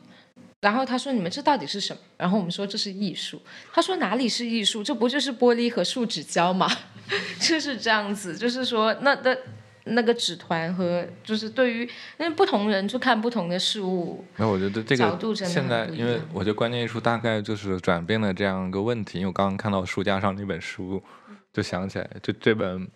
[0.62, 2.02] 然后他说你们这到底是什么？
[2.18, 3.42] 然后我们说这是艺术。
[3.72, 4.84] 他说哪里是艺术？
[4.84, 6.70] 这不就是玻璃和树脂胶吗？
[7.40, 9.36] 就是这样子，就是说那那。
[9.86, 11.82] 那个纸团和就是对于
[12.18, 19.20] 因为不同人去看不同的事物，那我觉得这个角度真的现在因为我觉得观念艺术大概就是转变了这样一个问题。
[19.20, 21.04] 因为我刚刚看到书架上那本书，
[21.52, 22.88] 就想起来，就这本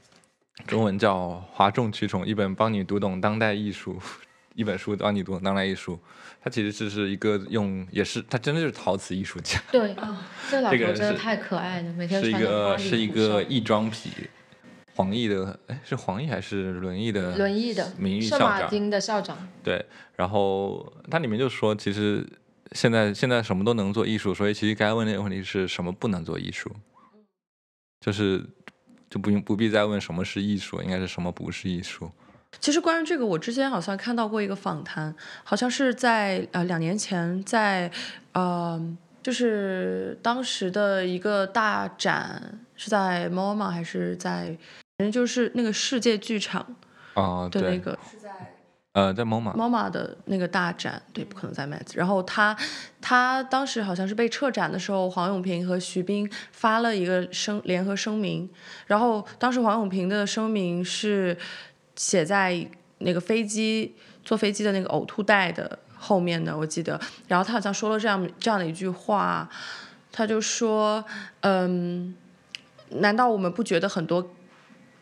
[0.66, 3.98] 中文叫《哗众取宠》，一本帮你读懂当代艺术，
[4.56, 6.00] 一本书帮你读懂当代艺术。
[6.42, 9.94] 他其实就是一个用，也是他真的就是陶瓷艺术家，对，
[10.50, 14.10] 这老这个人是头真的太可爱了，每天是一个是一个异装癖，
[14.96, 17.36] 黄奕的，哎，是黄奕还是轮艺的？
[17.38, 18.62] 轮椅的名誉圣校长。
[18.62, 19.86] 马丁的校长，对，
[20.16, 22.26] 然后它里面就说，其实
[22.72, 26.72] 现在现在什么都能做艺术，所以其实该问那个问题是什么不能做艺术，
[28.00, 28.46] 就是
[29.18, 32.12] 就不用不必再问什么是艺术，应该是什么不是艺术。
[32.60, 35.14] 其实关于这个，我之前好像看到过一个访谈，
[35.44, 37.92] 好像是在呃两年前在
[38.34, 38.80] 呃
[39.24, 44.56] 就是当时的一个大展是在 MoMA 还是在，
[44.98, 46.64] 反正就是那个世界剧场
[47.16, 47.98] 啊，对，的那个
[48.98, 51.86] 呃，在 MoMA，MoMA 的那个大展，对，不可能在 Met。
[51.94, 52.58] 然后他
[53.00, 58.50] 他当时好像是被撤展的时候，黄永平和徐冰发了一个声联合声明，
[58.88, 61.38] 然后当时黄永平的声明是
[61.96, 62.68] 写在
[62.98, 63.94] 那个飞机
[64.24, 67.00] 坐飞机的那个呕吐袋的后面的，我记得。
[67.28, 69.48] 然后他好像说了这样这样的一句话，
[70.12, 71.06] 他就说，
[71.42, 72.16] 嗯，
[72.90, 74.28] 难道我们不觉得很多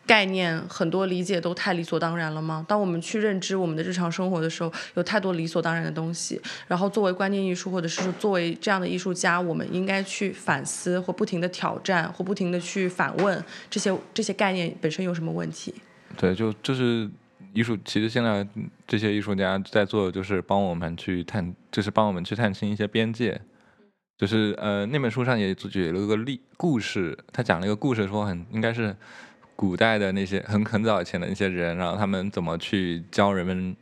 [0.06, 2.64] 概念、很多理解都太理所当然了吗？
[2.68, 6.40] 当我们去认知我们的日常生活的时候，有太多理所当然的东西。
[6.68, 15.74] 然后作为观念艺术，或者是作为这样的艺术家，我们应该去反思，或不停的挑战，或不停的去反问这些这些概念本身有什么问题。
[16.16, 17.10] 对，就就是
[17.52, 18.46] 艺术，其实现在
[18.86, 23.40] 这些艺术家在做的就是帮我们去探，就是帮我们去探清一些边界。
[24.18, 28.96] 就是呃，那本书上也举了个例故事，他讲了一个故事，说很应该是
[29.56, 33.74] 古代的那些很很早以前的那些人，然后他们怎么去教人们。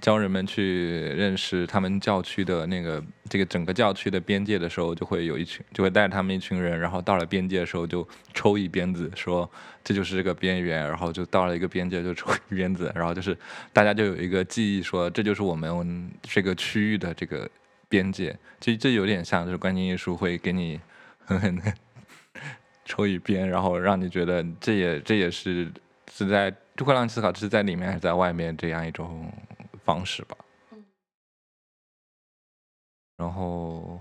[0.00, 9.46] 教人们去认识他们教区的那个这个整个教区的边界的时候，就会有一群，就会带他们一群人，然后到了边界的时候就抽一鞭子，说
[9.84, 13.36] 这就是这个边缘，然后就到了一个边界就抽一鞭子，然后就是
[13.74, 17.46] 大家就有一个记忆，说这就是我们这个区域的这个
[17.86, 18.34] 边界。
[18.58, 20.80] 其实这有点像，就是观念艺术会给你
[21.26, 21.62] 狠狠的
[22.90, 25.72] 抽一边，然后让你觉得这也这也是
[26.12, 29.32] 是在就会让你思考，是在里面还是在外面这样一种。
[29.82, 30.36] 方式吧，
[33.16, 33.98] 然后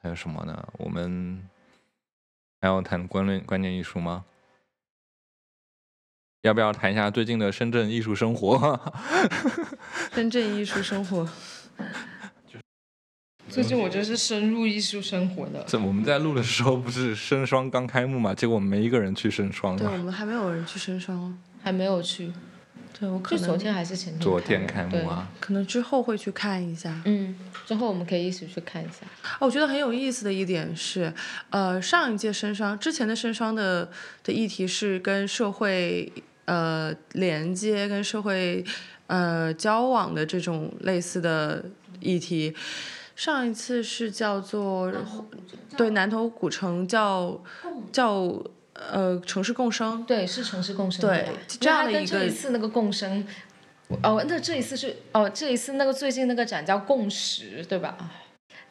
[0.00, 0.68] 还有什么呢？
[0.74, 1.48] 我们
[2.60, 4.24] 还要谈观念观念艺术吗？
[6.42, 8.78] 要不要谈一下最近的深圳艺术生活？
[10.12, 11.26] 深圳艺术生活，
[13.52, 15.62] 最近我就是深入艺术生活的。
[15.66, 18.34] 这我们在录的时候不是深双刚开幕嘛？
[18.34, 19.76] 结果没一个人去深双。
[19.76, 22.32] 对，我们还没有人去深双，还没有去。
[22.98, 24.20] 对，我可能昨天还是前天。
[24.22, 26.98] 昨天开幕啊，可能之后会去看一下。
[27.04, 27.36] 嗯，
[27.66, 29.04] 之后我们可以一起去看一下。
[29.38, 31.12] 哦，我觉得很有意思的一点是，
[31.50, 33.90] 呃，上一届深双之前的深双的
[34.24, 36.10] 的议题是跟社会
[36.46, 38.64] 呃连接、跟社会
[39.08, 41.62] 呃交往的这种类似的
[42.00, 42.54] 议题。
[43.22, 44.92] 上一次是叫做
[45.76, 47.40] 对南头古城叫
[47.92, 48.42] 叫。
[48.74, 52.18] 呃，城市共生，对，是城市共生，对，这样的一个。
[52.18, 53.24] 这一次那个共生，
[54.02, 57.96] 哦，那这一次是哦，这一次那个最近那个展叫共识，对吧？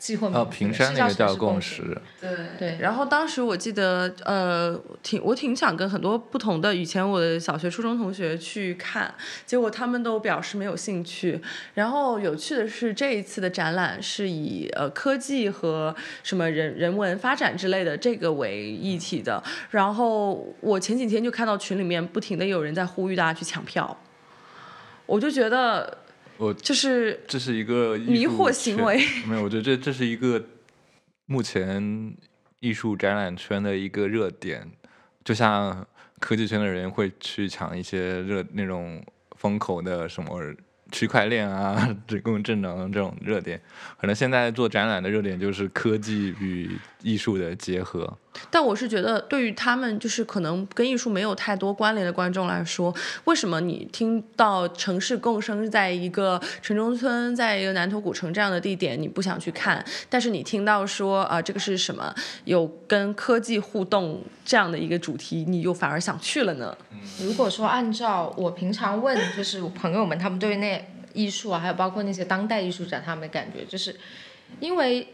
[0.01, 2.77] 机会哦，平山那个叫共识，对对。
[2.79, 9.13] 然后当时我记得，呃，挺我挺想跟很多不同的以前我的小学、初中同学去看，
[9.45, 11.39] 结果他们都表示没有兴趣。
[11.75, 19.43] 然后有趣的是，这一次的展览是以呃科技和什么人人文发展之类的这个为议题的。
[19.69, 23.95] 然后我前几天就看到群里面不停的有人在呼吁大家去抢票，
[25.05, 25.99] 我就觉得。
[26.41, 30.43] 我就是这是一个迷惑行为，没有，我觉得这这是一个
[31.27, 32.15] 目前
[32.59, 34.67] 艺术展览圈的一个热点，
[35.23, 35.85] 就像
[36.19, 39.05] 科技圈的人会去抢一些热那种
[39.37, 40.41] 风口的什么。
[40.91, 43.57] 区块链啊， 人工智能这种热点，
[43.97, 46.69] 可能现在做展览的热点就是科技与
[47.01, 48.17] 艺术的结合。
[48.49, 52.93] 但我是觉得，对于他们就是可能跟艺术没有太多关联的观众来说，
[53.25, 59.83] 为什么你听到城市共生在一个城中村，在一个南头古城这样的地点，你不想去看？
[60.09, 62.13] 但是你听到说啊，这个是什么
[62.45, 66.75] 有跟科技互动这样的一个主题，你又反而想去了呢？
[67.19, 73.93] 如果说按照我平常问，就是朋友们他们对那艺术啊，还有包括那些当代艺术展，他们的感觉就是，
[74.61, 75.05] 因为。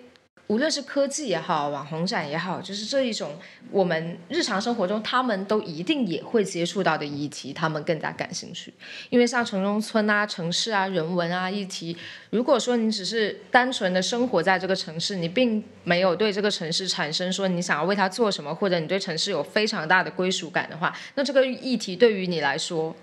[0.47, 3.37] 无论是科技也好，网红展也好，就是这一种
[3.69, 8.73] 我们日常生活中他们都一定也会接触到的议题，他们更加感兴趣。
[9.09, 11.97] 因为像城中村啊、城市啊、人文啊议题，
[12.29, 22.95] 如果说你只是单纯的生活在这个城市，你并没有对这个城市产生说你想要为它做什么，或者你对城市有非常大的归属感的话，那这个议题对于你来说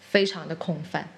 [0.00, 1.08] 非常的空泛。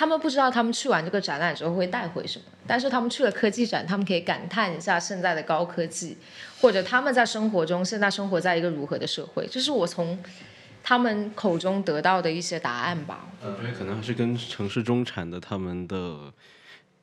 [0.00, 6.16] 他们不知道他们去完这个展览之后会带回什么，但是他们去了科技展，他们可以感叹一下现在的高科技，
[6.58, 10.18] 或者他们在生活中现在生活在一个如何的社会，这是我从
[10.82, 13.26] 他们口中得到的一些答案吧。
[13.42, 16.32] 我觉得可能还是跟城市中产的他们的。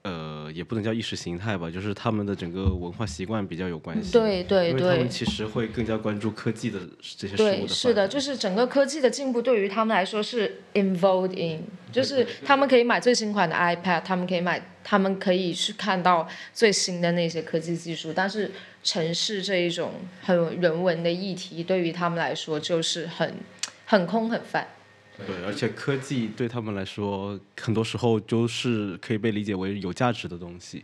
[0.08, 4.14] 呃，也不能叫意识形态吧，就是他们的整个文化习惯比较有关系。
[4.14, 6.80] 对对对，他们其实会更加关注科技的
[7.18, 18.14] 这些事物对，是的，就是整个科技的进步对于他们来说是 involved in，就是他们可以买最新款的 iPad，他们可以买，他们可以去看到最新的那些科技技术。
[18.16, 18.52] 但是
[18.84, 19.92] 城市这一种
[20.22, 23.36] 很人文的议题，对于他们来说就是很
[23.86, 24.66] 很空很泛。
[25.26, 30.84] 对，而且科技对他们来说，很多时候就是可以被理解为有价值的东西。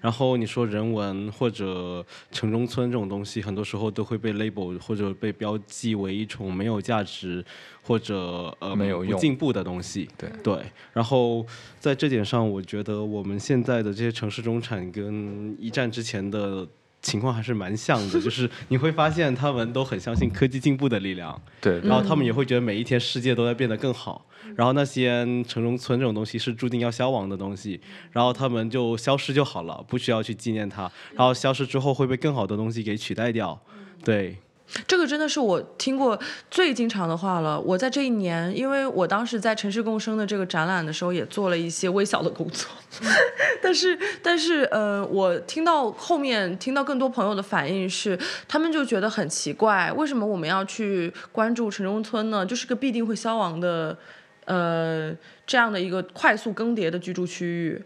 [0.00, 7.42] 然后你说人文或者城中村这种东西，很多时候都会被 label 或者被标记为一种没有价值
[7.82, 10.06] 或者呃没有进步的东西。
[10.18, 10.62] 对对，
[10.92, 11.46] 然后
[11.80, 16.68] 在这点上，我觉得我们现在的这些城市中产跟一战之前的
[17.04, 24.26] 情况还是蛮像的， 就是你会发现他们都很相信科技进步的力量，对，然后他们也会觉得每一天世界都在变得更好，
[24.56, 27.80] 然后那些城中村这种东西是注定要消亡的东西，
[28.10, 33.60] 然后他们就消失就好了，不需要去纪念它，然后消失之后会被更好的东西给取代掉，
[34.02, 34.38] 对。
[34.86, 36.18] 这个真的是我听过
[36.50, 37.60] 最经常的话了。
[37.60, 42.68] 我在这一年，因为我当时在城市共生的这个展览的时候，也做了一些微小的工作，
[43.62, 48.18] 但是但是呃，我听到后面听到更多朋友的反应是，
[48.48, 52.44] 他们就觉得很奇怪，为什么我们要去关注城中村呢？
[52.44, 53.96] 就是个必定会消亡的，
[54.44, 55.14] 呃，
[55.46, 57.84] 这样的一个快速更迭的居住区域。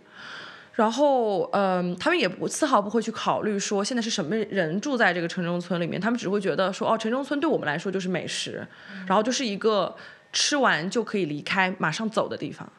[0.78, 8.64] 然后，嗯，他们也不丝毫不会去考虑说现在是什么人住在这个城中村里面，他们只会觉得说，哦，城中村对我们来说就是美食，
[9.04, 9.92] 然后就是一个
[10.32, 12.70] 吃完就可以离开、马上走的地方。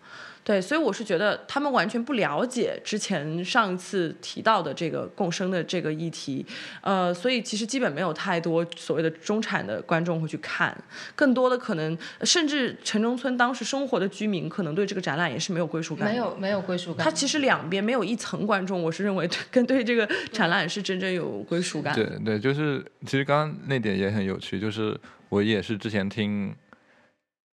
[0.41, 6.43] 对，所以我是觉得他们完全不了解之前上一次提到的这个共生的这个议题，
[6.81, 10.75] 呃，所以其实基本没有太多所谓的中产的观众会去看，
[11.15, 17.03] 更多的可能甚至城中村当时生活的居民可能对这个展览也是没有归属感，没有没有归属感。
[17.03, 21.93] 它其实两边没有一层观众，我是认为跟对这个展览是真正有归属感。
[21.93, 26.55] 对对，就是其实刚刚那点也很有趣，就是我也是之前听，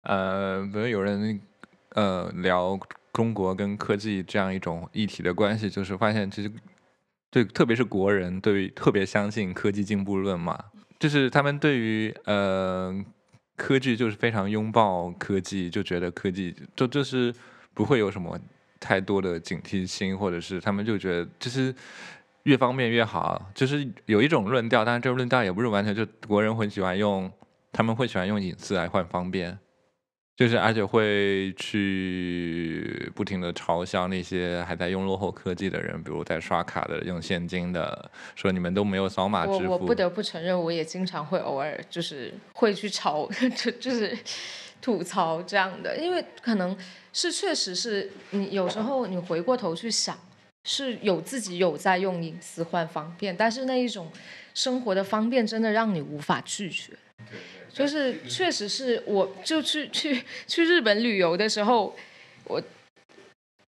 [0.05, 1.41] 呃，比如有人
[1.91, 2.79] 呃聊
[3.13, 6.51] 中国跟科技这样一种议题的关系，就是发现其实
[7.31, 10.59] 对，特别是国人对于特别相信科技进步论嘛，
[10.99, 12.95] 就是他们对于呃
[13.57, 17.35] 科技就是非常拥抱科技，就觉得科技就就是
[17.73, 18.39] 不会有什么
[18.81, 21.75] 太多的警惕心，或者是他们就觉得就是
[22.43, 27.31] 越方便越好，就是有一种论调，但是这个论调也不是完全就国人会喜欢用，
[27.73, 29.59] 他们会喜欢用隐私来换方便。
[30.37, 39.65] 就是，而且会去不停的嘲笑那些还在用落后科技的人，比如在刷卡的、用现金的，说你们都没有扫码支付。
[39.67, 44.19] 我我不得不承认，我也经常会偶尔就是会去嘲， 就 就是
[44.83, 46.77] 吐槽这样的，因为可能
[47.13, 50.19] 是确实是你有时候你回过头去想，
[50.65, 54.11] 是有自己有在用隐私换方便，但是那一种
[54.53, 56.93] 生活的方便真的让你无法拒绝。
[57.75, 61.95] 就是确实是我就去 去去日本旅游的时候，
[62.45, 62.63] 我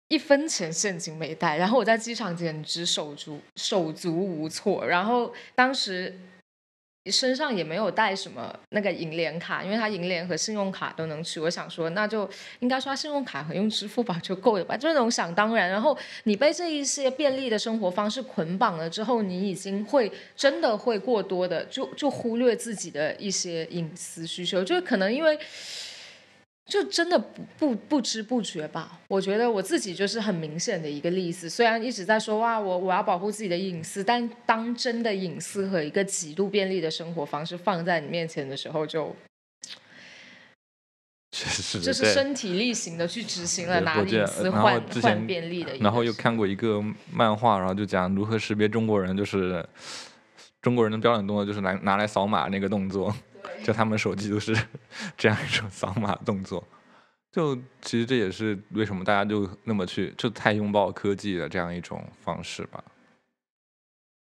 [0.09, 6.17] 一分钱现金没带，然后我在机场简直手足手足无措，然后当时
[7.11, 12.29] 身上也没有带什么那个银联卡，因为他银联和信用卡都能取，我想说那就
[12.61, 15.71] 应该刷信用卡和用支付宝就够了吧，就那种想当然。
[15.71, 25.39] 然后你被这一些便利的生活方式捆绑了之后，你已经会真的会过多的就就忽略自己的一些隐私需求，就可能因为。
[26.67, 31.49] 就真的不不不知不觉吧，我觉得我自己就是很明显的一个例子。
[31.49, 39.15] 虽然一直在说哇，我我要保护自己的隐私，但当真的隐私和一个极度便利的生活方式放在你面前的时候，就
[41.31, 45.77] 确实就是身体力行的去执行了对拿隐私换换便利的。
[45.77, 49.65] 然后又看过一个漫画，然后就讲如何识别中国人，就是
[50.63, 53.15] 中国人的标准动作就是拿拿来扫码那个动作，
[53.63, 54.57] 就他们手机都是
[55.17, 56.63] 这样一种扫码动作。
[57.33, 62.83] 就其实这也是为什么大家就那么去就太拥抱科技的这样一种方式吧。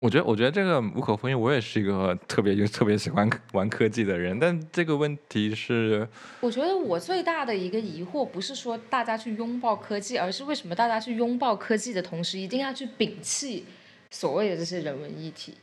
[0.02, 6.08] 我觉得，我觉得这个无可否认，我也是一个特别就 特别喜欢玩科技的人，但这个问题是，
[6.42, 13.66] 我觉得我最大的一个疑惑不是说大家去拥抱科技，而是为什么大家去拥抱科技的同时，一定要去摒弃
[14.12, 15.56] 所谓的这些人文议题。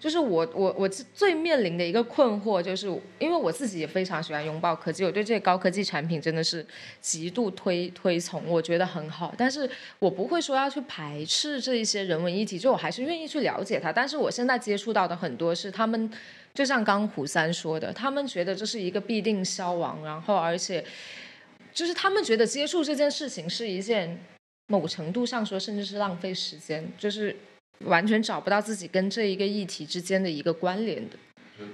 [0.00, 2.86] 就是我我我最面临的一个困惑，就是
[3.18, 6.64] 因为我自己也非常喜欢拥抱科技，我对这些高科技产品真的是
[7.00, 9.34] 极度推推崇，我觉得很好。
[9.36, 9.68] 但是
[9.98, 13.92] 我不会说要去排斥这一些人文议题，就我还是愿意去了解它。
[13.92, 16.08] 但是我现在接触到的很多是他们，
[16.54, 20.84] 就像刚胡三说的，他们觉得这是一个必定消亡，然后而且
[21.74, 24.16] 就是他们觉得接触这件事情是一件
[24.68, 27.34] 某程度上说甚至是浪费时间，就是。
[27.84, 31.16] 完全找不到自己跟这一个议题之间的一个关联的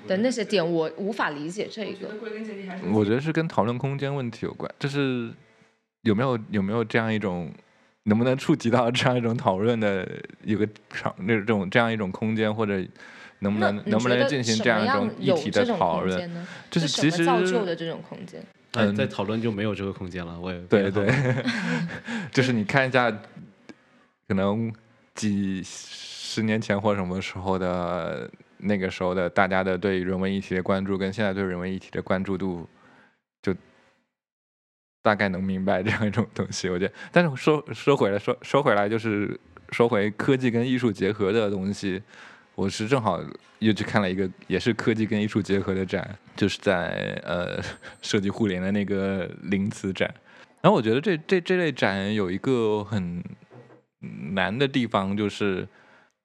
[0.07, 2.09] 的那些点，我无法理解这一个。
[2.93, 5.31] 我觉得是跟讨论空间问题有关，就是
[6.03, 7.51] 有没有有没有这样一种，
[8.05, 10.07] 能不能触及到这样一种讨论的
[10.45, 12.83] 一个场那种这样一种空间，或者
[13.41, 16.47] 能不能能不能进行这样一种议题的讨论？
[16.71, 18.41] 就是其实造就的这种空间。
[18.77, 20.37] 嗯在讨论就没有这个空间了。
[20.41, 21.09] 我也对对，
[22.33, 23.09] 就是你看一下，
[24.27, 24.73] 可能
[25.15, 32.69] 几十年前或什么时候的那个时候的大家的对人文议题的关注，跟现在对人文议题的关注度，
[33.43, 33.55] 就
[35.03, 36.69] 大概能明白这样一种东西。
[36.69, 39.39] 我觉得，但是说说回来，说说回来，就是
[39.71, 42.03] 说回科技跟艺术结合的东西。
[42.57, 43.21] 我是正好
[43.59, 47.61] 又去看了一个也是科技跟艺术结合的展，就是在呃
[48.01, 50.13] 设计互联的那个灵词展。
[50.61, 53.21] 然后我觉得这这这类展有一个很
[54.35, 55.69] 难的地方，就是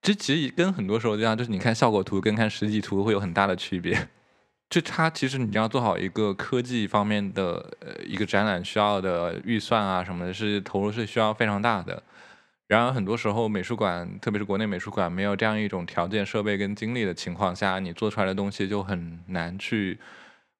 [0.02, 4.08] 这其实跟很多时候这样，就是你看效果图跟看实际图会有很大的区别。
[4.70, 12.04] 就它其实你要做好一个科技方面的呃一个展览需要的预算啊什么的，是投入是需要非常大的。
[12.68, 19.98] 然而很多时候美术馆，特别是国内美术馆没有这样一种条件、设备跟精力的情况下，你做出来的东西就很难去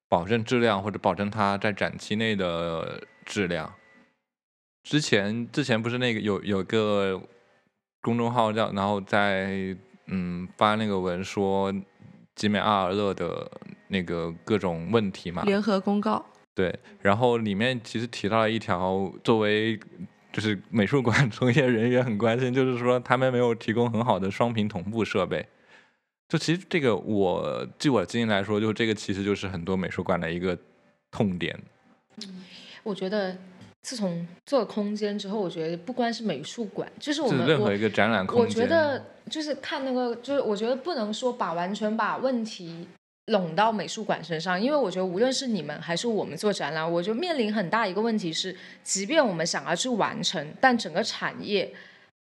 [0.08, 3.72] 保证质量或者保证它在展期内的质量。
[4.90, 7.22] 之前之前不是那个有有个
[8.02, 9.76] 公众号叫，然后在
[10.08, 11.72] 嗯发那个文说
[12.34, 13.48] 集美阿尔勒的
[13.86, 16.26] 那个各种问题嘛，联合公告，
[16.56, 19.78] 对，然后里面其实提到了一条，作为
[20.32, 25.46] 就是美术馆从业人员很关心，就是说他们没有提供很好的双屏同步设备。
[26.28, 30.58] 就其实这个我据我经验来说，就这个其实就是很多美术馆的一个
[31.12, 31.56] 痛点。
[32.82, 33.36] 我觉得
[33.82, 42.86] 自从做了空间之后，我觉得不光是美术馆，就是我们任何一个展览空我，觉得就是看那个，就是我觉得不能说把完全把问题
[43.26, 51.72] 拢到美术馆身上，因为我觉得无论是你们还是我们做展览，我觉得面临很大一个问题是，即便我们想要去完成，但整个产业。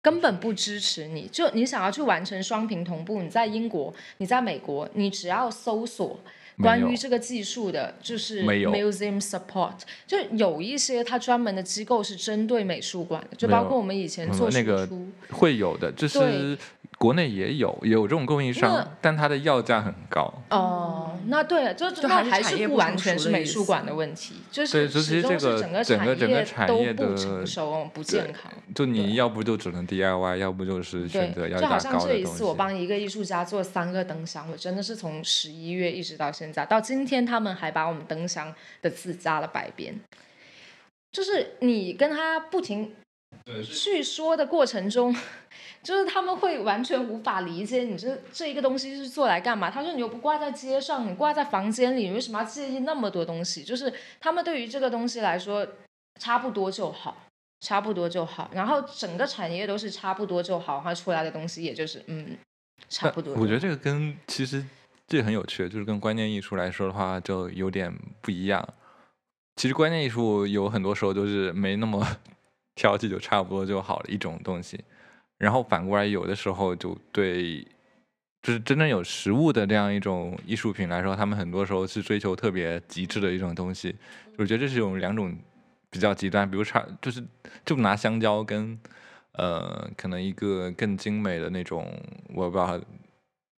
[0.01, 6.19] 根本不支持你，就你想要去完成双屏同步，你在英国，你在美国，你只要搜索
[6.63, 8.73] 关于这个技术的，就是没有。
[8.73, 9.75] museum support，
[10.07, 14.89] 就有一些它专门的机构是针对美术馆的，就包括我们以前嗯做那个
[15.31, 16.59] 会有的，就是对
[16.99, 20.35] 国内也有也有这种供应商，但它的要价很高。
[20.51, 28.53] 哦，那对了，就就那还还是产业是不完全是美术馆的问题，就是其实这是整个整个产业的不成熟、不健康。
[28.75, 32.25] 就你要不就只能 DIY，要不就是选择对，要就好像这一。
[32.25, 39.95] 次我帮一个艺术家做三个灯箱，我真的是从十一月一直到现在，到今天他们还把我们灯箱的字加了百遍。
[41.11, 42.93] 就是你跟他不停
[43.63, 45.15] 去说的过程中，
[45.83, 49.71] 就是他们会完全无法理解你这这一个东西是做来干嘛。
[49.71, 53.63] 他说你又不挂在街上，你挂在房间里，你为什么要介意那么多东西？
[53.63, 55.67] 就是他们对于这个东西来说，
[56.21, 57.25] 差不多就好。
[57.61, 62.39] 差不多就好，然后整个产业都是差不多就好，它出来的东西也就是嗯，
[62.89, 63.35] 差不多。
[63.35, 64.65] 我觉得这个跟其实
[65.09, 68.65] 这很有趣，就是跟观念艺术来说的话，就有点不一样。
[69.57, 72.07] 其实观念艺术有很多时候都是没那么
[72.79, 74.79] 挑剔，就差不多就好了一种东西。
[75.37, 77.61] 然后反过来，有的时候就对，
[78.41, 83.97] 就是真正有实物的这样一种艺术品来说，他们很多时候是追求特别极致的一种东西。
[84.37, 85.37] 我觉得这是有两种
[85.91, 87.21] 比较极端，比如差就是
[87.65, 88.79] 就拿香蕉跟
[89.33, 91.93] 呃可能一个更精美的那种，
[92.33, 92.81] 我不知道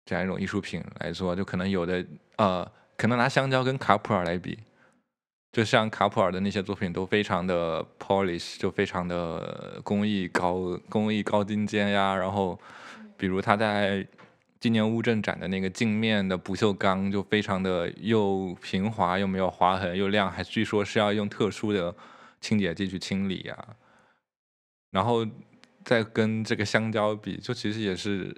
[0.05, 2.05] 这样一种艺术品来说，就可能有的
[2.37, 2.65] 呃
[2.97, 4.57] 可能拿香蕉跟卡普尔来比，
[5.51, 12.59] 就像卡普尔的那些作品都非常的 polish，就非常的工艺高工艺高精尖呀，然后
[13.17, 14.07] 比如他在。
[14.61, 21.95] 今年乌镇展的那个镜面的不锈钢就非常的又平滑又没有划痕又亮，还据说是要用特殊的
[22.41, 23.57] 清洁剂去清理呀、
[24.91, 25.25] 然后
[25.85, 28.35] 再跟这个香蕉比，就其实也是，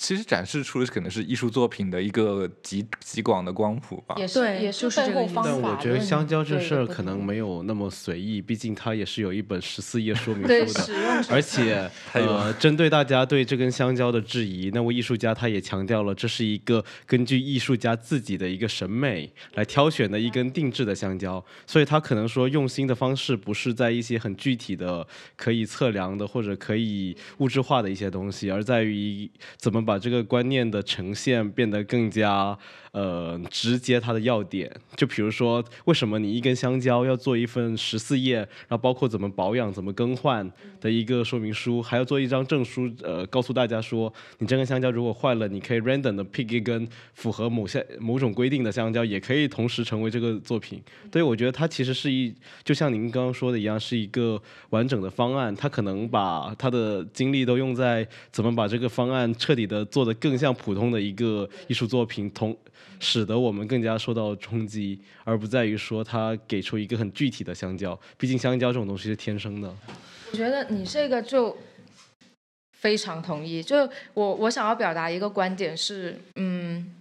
[0.00, 4.14] 其实展示出的可能是艺术作品的一个极极广的光谱吧。
[4.16, 5.60] 也是对也就是背后这个方法但。
[5.60, 10.66] 我觉得香蕉这事儿可能没有那么随意，毕竟它也是有一本十四页说明书的。
[10.66, 32.56] 使用而且， 呃，针对大家对这根香蕉的质疑，那位艺术家他也强调了，这是一个根据艺术家自己的一个审美来挑选的一根定制的香蕉，所以他可能说用心的方式不是在一些很具体的、可以测量的或者可以物质化的一些东西，而在于怎么把这个观念的呈现变得更加
[32.92, 34.70] 呃直接它的要点。
[34.96, 50.82] 就比如说，为什么你一根香蕉要做一份十四页，然后包括怎么保养、怎么更换的一个说明书，还要做一张证书，呃，告诉大家说，你这根香蕉如果坏了，你可以 random 的 pick 一根符合某些某种规定的香蕉，也可以同时成为这个作品。
[51.10, 52.34] 对，我觉得它其实是一，
[52.64, 55.54] 就像您刚刚说的一样，是一个完整的方案。
[55.54, 62.56] 它可能把它的精力都用在怎么把这个方案彻底的做的更像普通的一个艺术作品，同
[62.98, 67.98] 使得我们更加受到冲击，而不在于说他给出一个很具体的香蕉。
[68.18, 69.74] 毕竟香蕉这种东西是天生的。
[70.32, 71.56] 我觉得你这个就
[72.78, 73.62] 非常同意。
[73.62, 76.94] 就我我想要表达一个观点是，嗯，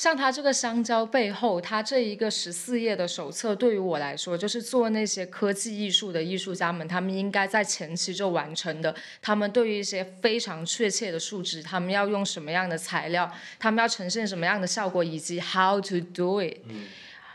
[0.00, 8.96] 像它这个香蕉背后，它这一个十四页的手册，对于我来说，就是做那些科技艺术的艺术家们，他们应该在前期就完成的。
[9.20, 16.56] 他们对于一些非常确切的数值，他们要用什么样的材料，他们要呈现什么样的效果，以及 how to do it，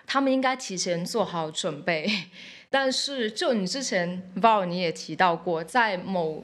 [0.07, 2.11] 他们应该提前做好准备。
[2.71, 6.43] 但是，就你之前 Val 你也提到过，在某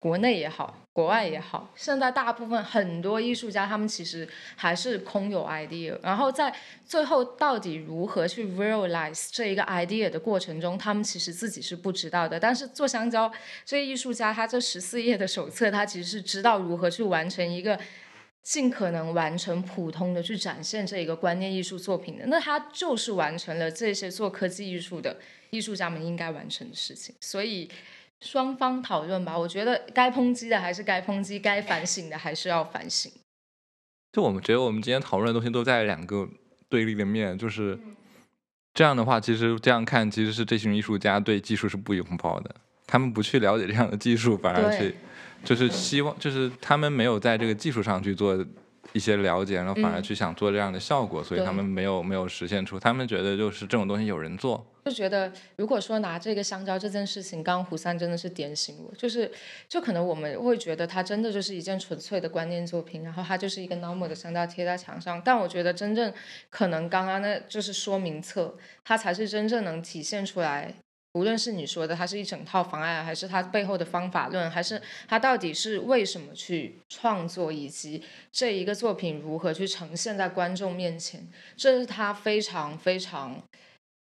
[0.00, 6.52] 国内也好，国外也好，现在大部分很多艺术家他们其实还是空有 idea，然后在
[6.84, 12.40] 最后到底如何去 realize 这一个 idea 的过程中，他们其实自己是不知道的。
[12.40, 13.30] 但是做香蕉
[13.64, 17.78] 这个艺术家，他这十四页的手册，他其实是知道如何去完成一个。
[18.42, 25.14] 尽可能完成普通的去展现这一个观念艺术作品的，那他就是完成了这些做科技艺术的
[25.50, 27.14] 艺术家们应该完成的事情。
[27.20, 27.70] 所以
[28.20, 33.10] 双方讨论吧，我觉得该抨击的还是该抨击，该反省的还是要反省。
[34.12, 36.28] 就我们觉得我们今天讨论的东西都在两个
[36.68, 37.78] 对立的面，就是
[38.74, 42.54] 这样的话，其实这样看其实是这群艺术家对技术是不拥抱的，
[42.86, 44.94] 他们不去了解这样的技术，反而去。
[45.42, 48.36] 就是希望，就是他们没有在这个技术上去做
[48.92, 52.78] 一些了解，然后反而去想做这样的效果，所以他们没有没有实现出。
[52.78, 59.30] 他们觉得就是这种东西有人做，就觉得如果说拿这个香蕉这件事情，刚刚胡三真的是点醒我，就是
[59.68, 65.20] 就可能我们会觉得它真的就是一件纯粹的观念作品，然后它就是一个 normal 的香蕉贴在墙上。
[65.24, 66.12] 但我觉得真正
[66.48, 70.74] 可能刚刚那就是说明册，它才是真正能体现出来。
[71.14, 78.00] 无论是你说的它是一整套方案，还是它背后的方法论，还是它到底是为什么去创作，以及
[78.30, 81.26] 这一个作品如何去呈现在观众面前，
[81.56, 83.42] 这是它非常非常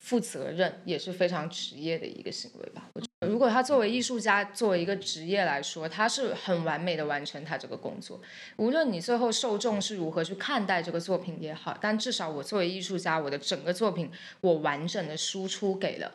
[0.01, 2.89] 负责任，也是非常职业的一个行为吧。
[3.27, 8.19] 如果他作为艺术家，作为一个职业来说，他是很完美的完成他这个工作。
[8.57, 16.11] 无论你最后受众是如何去看待这个作品也好，但至少我作为艺术家，我的整个作品我完整的输出给了。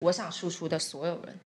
[0.00, 1.38] 我想输出的所有人，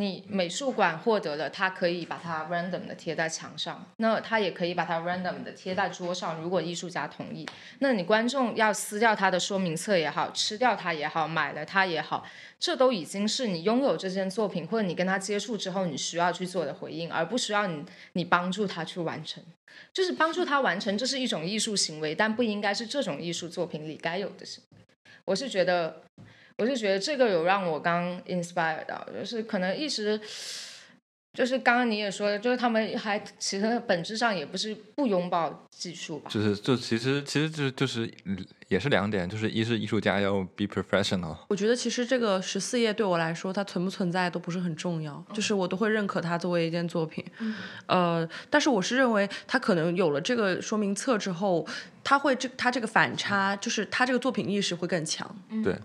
[0.00, 6.40] 你美术馆获得了，它可以把它 random 的贴在墙上，那它也可以把它 random 的贴在桌上。
[6.40, 7.44] 如果艺术家同意，
[7.80, 12.24] 那你观众要撕掉它的说明册也好，吃掉它也好，买了它也好，
[12.60, 19.42] 这都已经是你拥有这件作品，或者你跟他接触之后你需要去做的回应，而不需要你你帮助他去完成，
[19.92, 24.78] 就是帮助他完成，这是一种艺术行为，但不应该是这种艺术作品里该有的行为。
[25.24, 26.02] 我是觉得。
[26.58, 30.20] 我就觉得这个有让我刚 inspire 到，就是可能一直，
[31.32, 36.28] 就是刚刚你也说的，就是他们还其实本质上也不是不拥抱技术吧。
[36.28, 38.12] 就是就其实其实就就是
[38.66, 41.36] 也是两点，就是一是艺术家要 be professional。
[41.48, 47.24] 我觉得其实这个十四页对我来说，它存不存在都不是很重要，就是我都会认可它作为一件作品。
[47.86, 51.64] 呃，但是我是认为它可能有了这个说明册之后，
[52.02, 55.32] 它会这它这个反差，就是它这个作品意识会更强。
[55.62, 55.78] 对。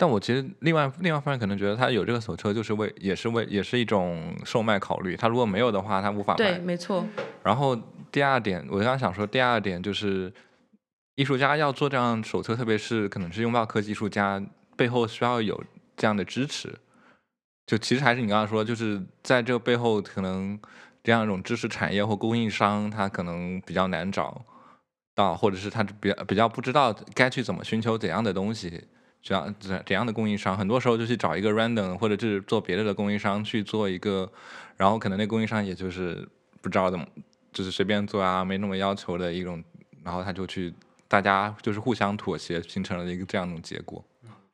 [0.00, 6.36] 但我其实另外另外方面可能觉得他有这个手册就是为也是为也是一种售卖考虑，他如果没有的话他无法卖。
[6.38, 7.04] 对，没错。
[7.44, 7.76] 然后
[8.10, 10.32] 第二点，我刚刚想说第二点就是
[11.16, 14.42] 艺术家要做这样手册，特别是可能是拥抱科技艺术家
[14.74, 15.62] 背后需要有
[15.98, 16.74] 这样的支持。
[17.66, 20.58] 就其实还是你刚刚说，就是在这个背后可能
[21.04, 24.42] 这样一种知识产业或供应商，他可能比较难找
[25.14, 28.82] 到，或者是他比较比较不知道该去怎么寻求怎样的东西。
[29.22, 34.30] 这样怎怎样的供应商，很多时候就去找一个 random 或者是做别的的供应商去做一个，
[34.76, 36.26] 然后可能那供应商也就是
[36.60, 37.06] 不知道怎么，
[37.52, 39.62] 就是随便做啊，没那么要求的一种，
[40.02, 40.72] 然后他就去，
[41.06, 44.02] 大家就是互相妥协，形成了一个这样的结果。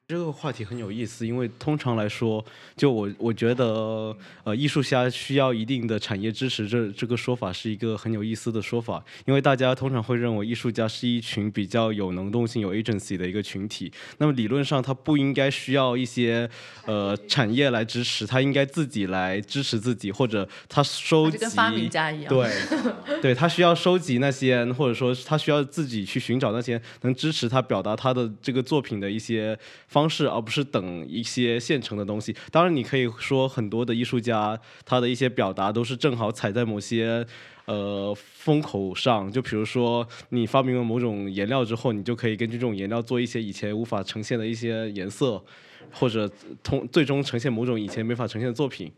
[0.08, 2.44] 这个话题很有意思，因为通常来说，
[2.76, 16.48] 就我我觉得，呃，艺术家需要一定的产业支持，这这个说法是一个很有意思的说法，因为大家通常会认为艺术家是一群比较有能动性、有 agency 的一个群体，那么理论上他不应该需要一些
[16.84, 29.58] 呃产业来支持，他应该自己来支持自己，或者他收集，跟发明家一样， 对，对他需要收集那些，或者说他需要自己去寻找那些能支持他表达他的这个作品的一些。
[29.96, 32.36] 方式，而不是等一些现成的东西。
[32.52, 37.26] 当然，你可以说很多的艺术家，他的一些表达都是正好踩在某些
[37.64, 39.32] 呃风口上。
[39.32, 45.42] 就比如说，你发明了某种颜料之后，你就可以根据这种颜料做一些以前无法呈现的一些颜色，
[45.90, 46.30] 或者
[46.62, 48.92] 通最终呈现某种以前没法呈现的作品。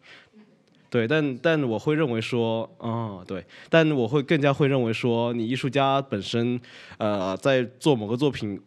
[0.91, 6.61] 对，但但我会认为说，哦，对，但我会更加会认为说，你艺术家本身，
[6.97, 8.59] 呃，在做某个作品，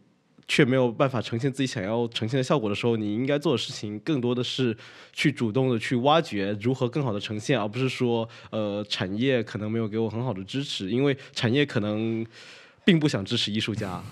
[0.51, 4.75] 却没有办法呈现自己想要呈现的效果的时候，你应该做的事情更多的是
[5.13, 12.25] 去主动的去挖掘如何更好的呈现，而不是说，呃，产业可能没有给我很好的支持，因为产业可能
[12.83, 14.03] 并不想支持艺术家。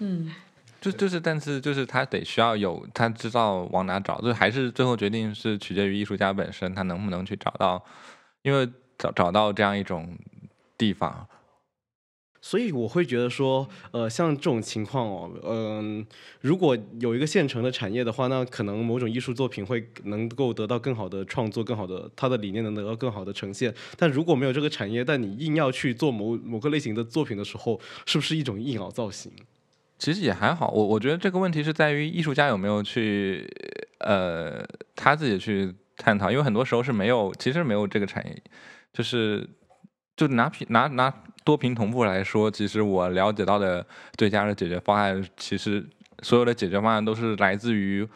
[0.00, 0.34] 嗯
[0.80, 7.80] 就就是，但是就是他得需要有他知道往哪找，就还是最后决定是取决于艺术家本身，他能不能去找到，
[8.42, 8.68] 因为
[8.98, 10.18] 找找到这样一种
[10.76, 11.24] 地方，
[12.44, 16.04] 所以我会觉得说，呃，像这种情况哦，嗯、
[16.40, 23.72] 如果有一个现成的产业的话，那可能某种艺术作品会能够得到更好的创作，更好的它的理念能得到更好的呈现。
[23.96, 29.30] 但如果没有这个产业，但你硬要去做某某个类型的作品的时候，是不是一种硬凹造型？
[29.96, 30.68] 其实也还好。
[30.72, 33.48] 我我觉得这个问题是在于艺术家有没有去
[34.00, 34.66] 呃
[34.96, 38.42] 他自己去探讨，因为很多时候是没有，其实没有这个产业，
[38.92, 39.48] 就是
[40.16, 41.14] 就拿平拿拿
[41.44, 43.86] 多屏同步来说，其实我了解到的
[44.16, 45.84] 最佳的解决方案，其实
[46.22, 48.08] 所有的解决方案都是来自于。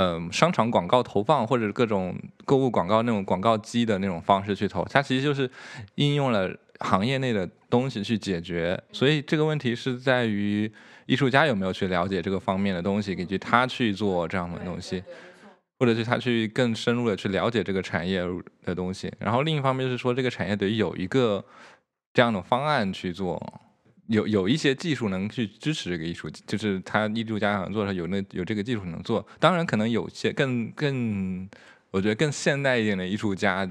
[0.00, 5.50] 嗯，商场广告投放或者各种购物广告那种广告机的那种方式去投，它其实就是
[5.96, 6.48] 应用了
[6.78, 8.80] 行业内的东西去解决。
[8.92, 10.72] 所以这个问题是在于
[11.06, 15.02] 艺术家有没有去了解这个方面的东西，以及他去做这样的东西，
[15.80, 18.22] 或者是他去更深入的去了解这个产业
[18.64, 19.12] 的东西。
[19.18, 21.44] 然后另一方面是说，这个产业得有一个
[22.18, 23.40] 这样的方案去做。
[24.08, 29.24] 有有一些技术能去支持这个艺术，就是他艺术家想做的时候有那有这个技术能做。
[29.38, 31.48] 当然，可能有些更更，
[31.92, 33.64] 我觉得更现代一点的艺术家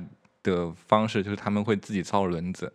[0.43, 2.71] 的方式，就是他们会自己造轮子。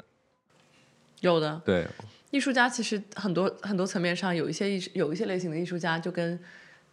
[1.20, 1.86] 有的对，
[2.32, 6.38] 艺术家其实很多很多层面上有一些艺术有一些类型的艺术家就跟。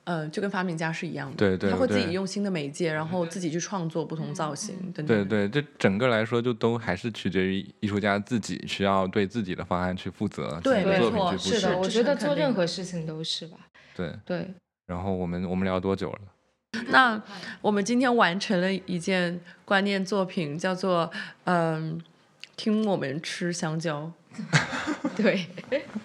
[0.09, 5.05] 呃，就跟发明家是一样的，对对他会自己用新的媒介，然后自己去创作不同造型等等。
[5.05, 11.77] 对对，这整个来说就都还是取决于艺术家自己需要对自己的方案去负责，对没错是的。
[11.77, 13.57] 我觉得做任何事情都是吧。
[13.95, 14.51] 对，对，
[14.87, 16.19] 然后我们我们聊多久了？
[16.87, 17.21] 那
[17.61, 21.11] 我们今天完成了一件观念作品，叫做
[21.43, 22.01] 嗯，
[22.55, 24.11] 听我们吃香蕉。
[25.15, 25.45] 对，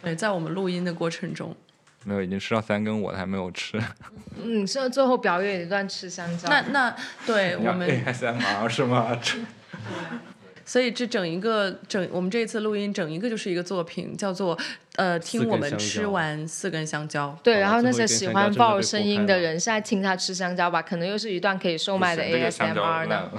[0.03, 1.57] 对，在我们录音的过程中，
[2.05, 3.81] 没有，已经吃到三根，我还没有吃。
[4.43, 6.49] 嗯，是最后表演一段吃香蕉。
[6.49, 6.97] 那那
[7.27, 9.19] 对我们，ASMR 是吗？
[10.67, 14.59] 所以这整一个整我们这一次录音整一个就是一个作品，叫做
[14.97, 17.39] 呃，听我们吃完四根香蕉。
[17.43, 23.31] 对，然后那些喜欢爆声音的人，现在听他吃香蕉吧，可能又是一段可以售卖的 ASMR 呢。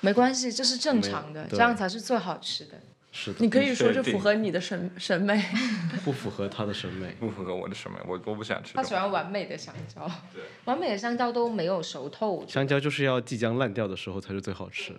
[0.00, 2.72] 没关系，这是正常的，这样才是最好吃的。
[3.18, 5.42] 是的，你可以说确定这符合你的审审美。
[6.04, 7.16] 不符合他的审美。
[7.18, 8.94] 不符合我的审美，我我不喜欢吃他喜。
[8.94, 10.10] 欢完美的香蕉，
[10.66, 12.44] 完美的香蕉都没有熟透。
[12.46, 14.94] 香蕉就是要即将烂掉的时候才是最好吃。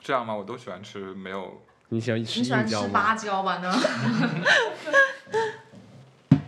[0.00, 0.32] 这样吗？
[0.36, 1.60] 我都喜欢吃没有。
[1.88, 3.16] 你喜欢吃你喜欢吃芭？
[3.16, 3.72] 蕉吧呢？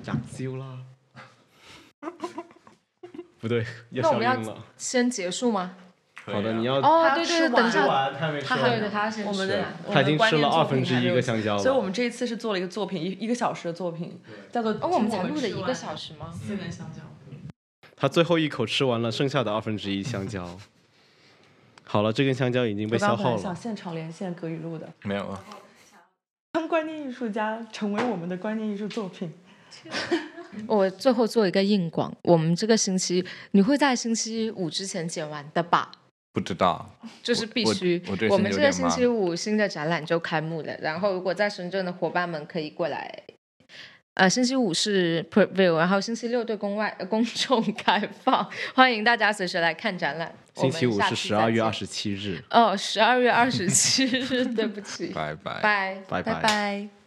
[0.05, 0.79] 亚蕉 啦。
[3.41, 4.65] 不对，那我们要消音了。
[4.77, 5.77] 先结束吗？
[6.27, 11.63] 好的，你要哦，对对对，等一下，完，他没吃他还对对，他要先我们的吃他已经吃了二分之一个香蕉了。
[11.63, 14.21] 所以我们这一次是做了一个作品，一一个小时的作品，
[14.51, 14.73] 叫做。
[14.81, 16.33] 哦，我们才录的一个小时吗？
[16.33, 17.03] 四根香蕉。
[17.95, 20.59] 他最后一口吃完了剩下的二分之一香蕉。
[21.85, 23.31] 好了，这根香蕉已经被消耗了。
[23.31, 25.45] 本来想现场连线葛雨露的，没有啊。
[26.53, 29.33] 当观念艺术家成为我们的观念艺术作品。
[30.67, 35.93] 我最后做一个硬广，我们这个星期你会在星期五之前剪完的吧？
[36.37, 36.87] 不知道。
[37.23, 38.03] 就是必须。
[38.29, 43.23] 我们这个星星期五新的展览就开幕了，然后如果在深圳的伙伴们可以过来。
[44.13, 50.31] 呃，星期五是 preview，然后星期六对公外、呃公众开放，欢迎大家随时来看展览。
[50.57, 52.43] 我们星期五下是十二月二十七日。
[52.51, 55.61] 哦，十二月二十七日，对不起， 拜拜。
[55.63, 57.06] 拜拜拜拜。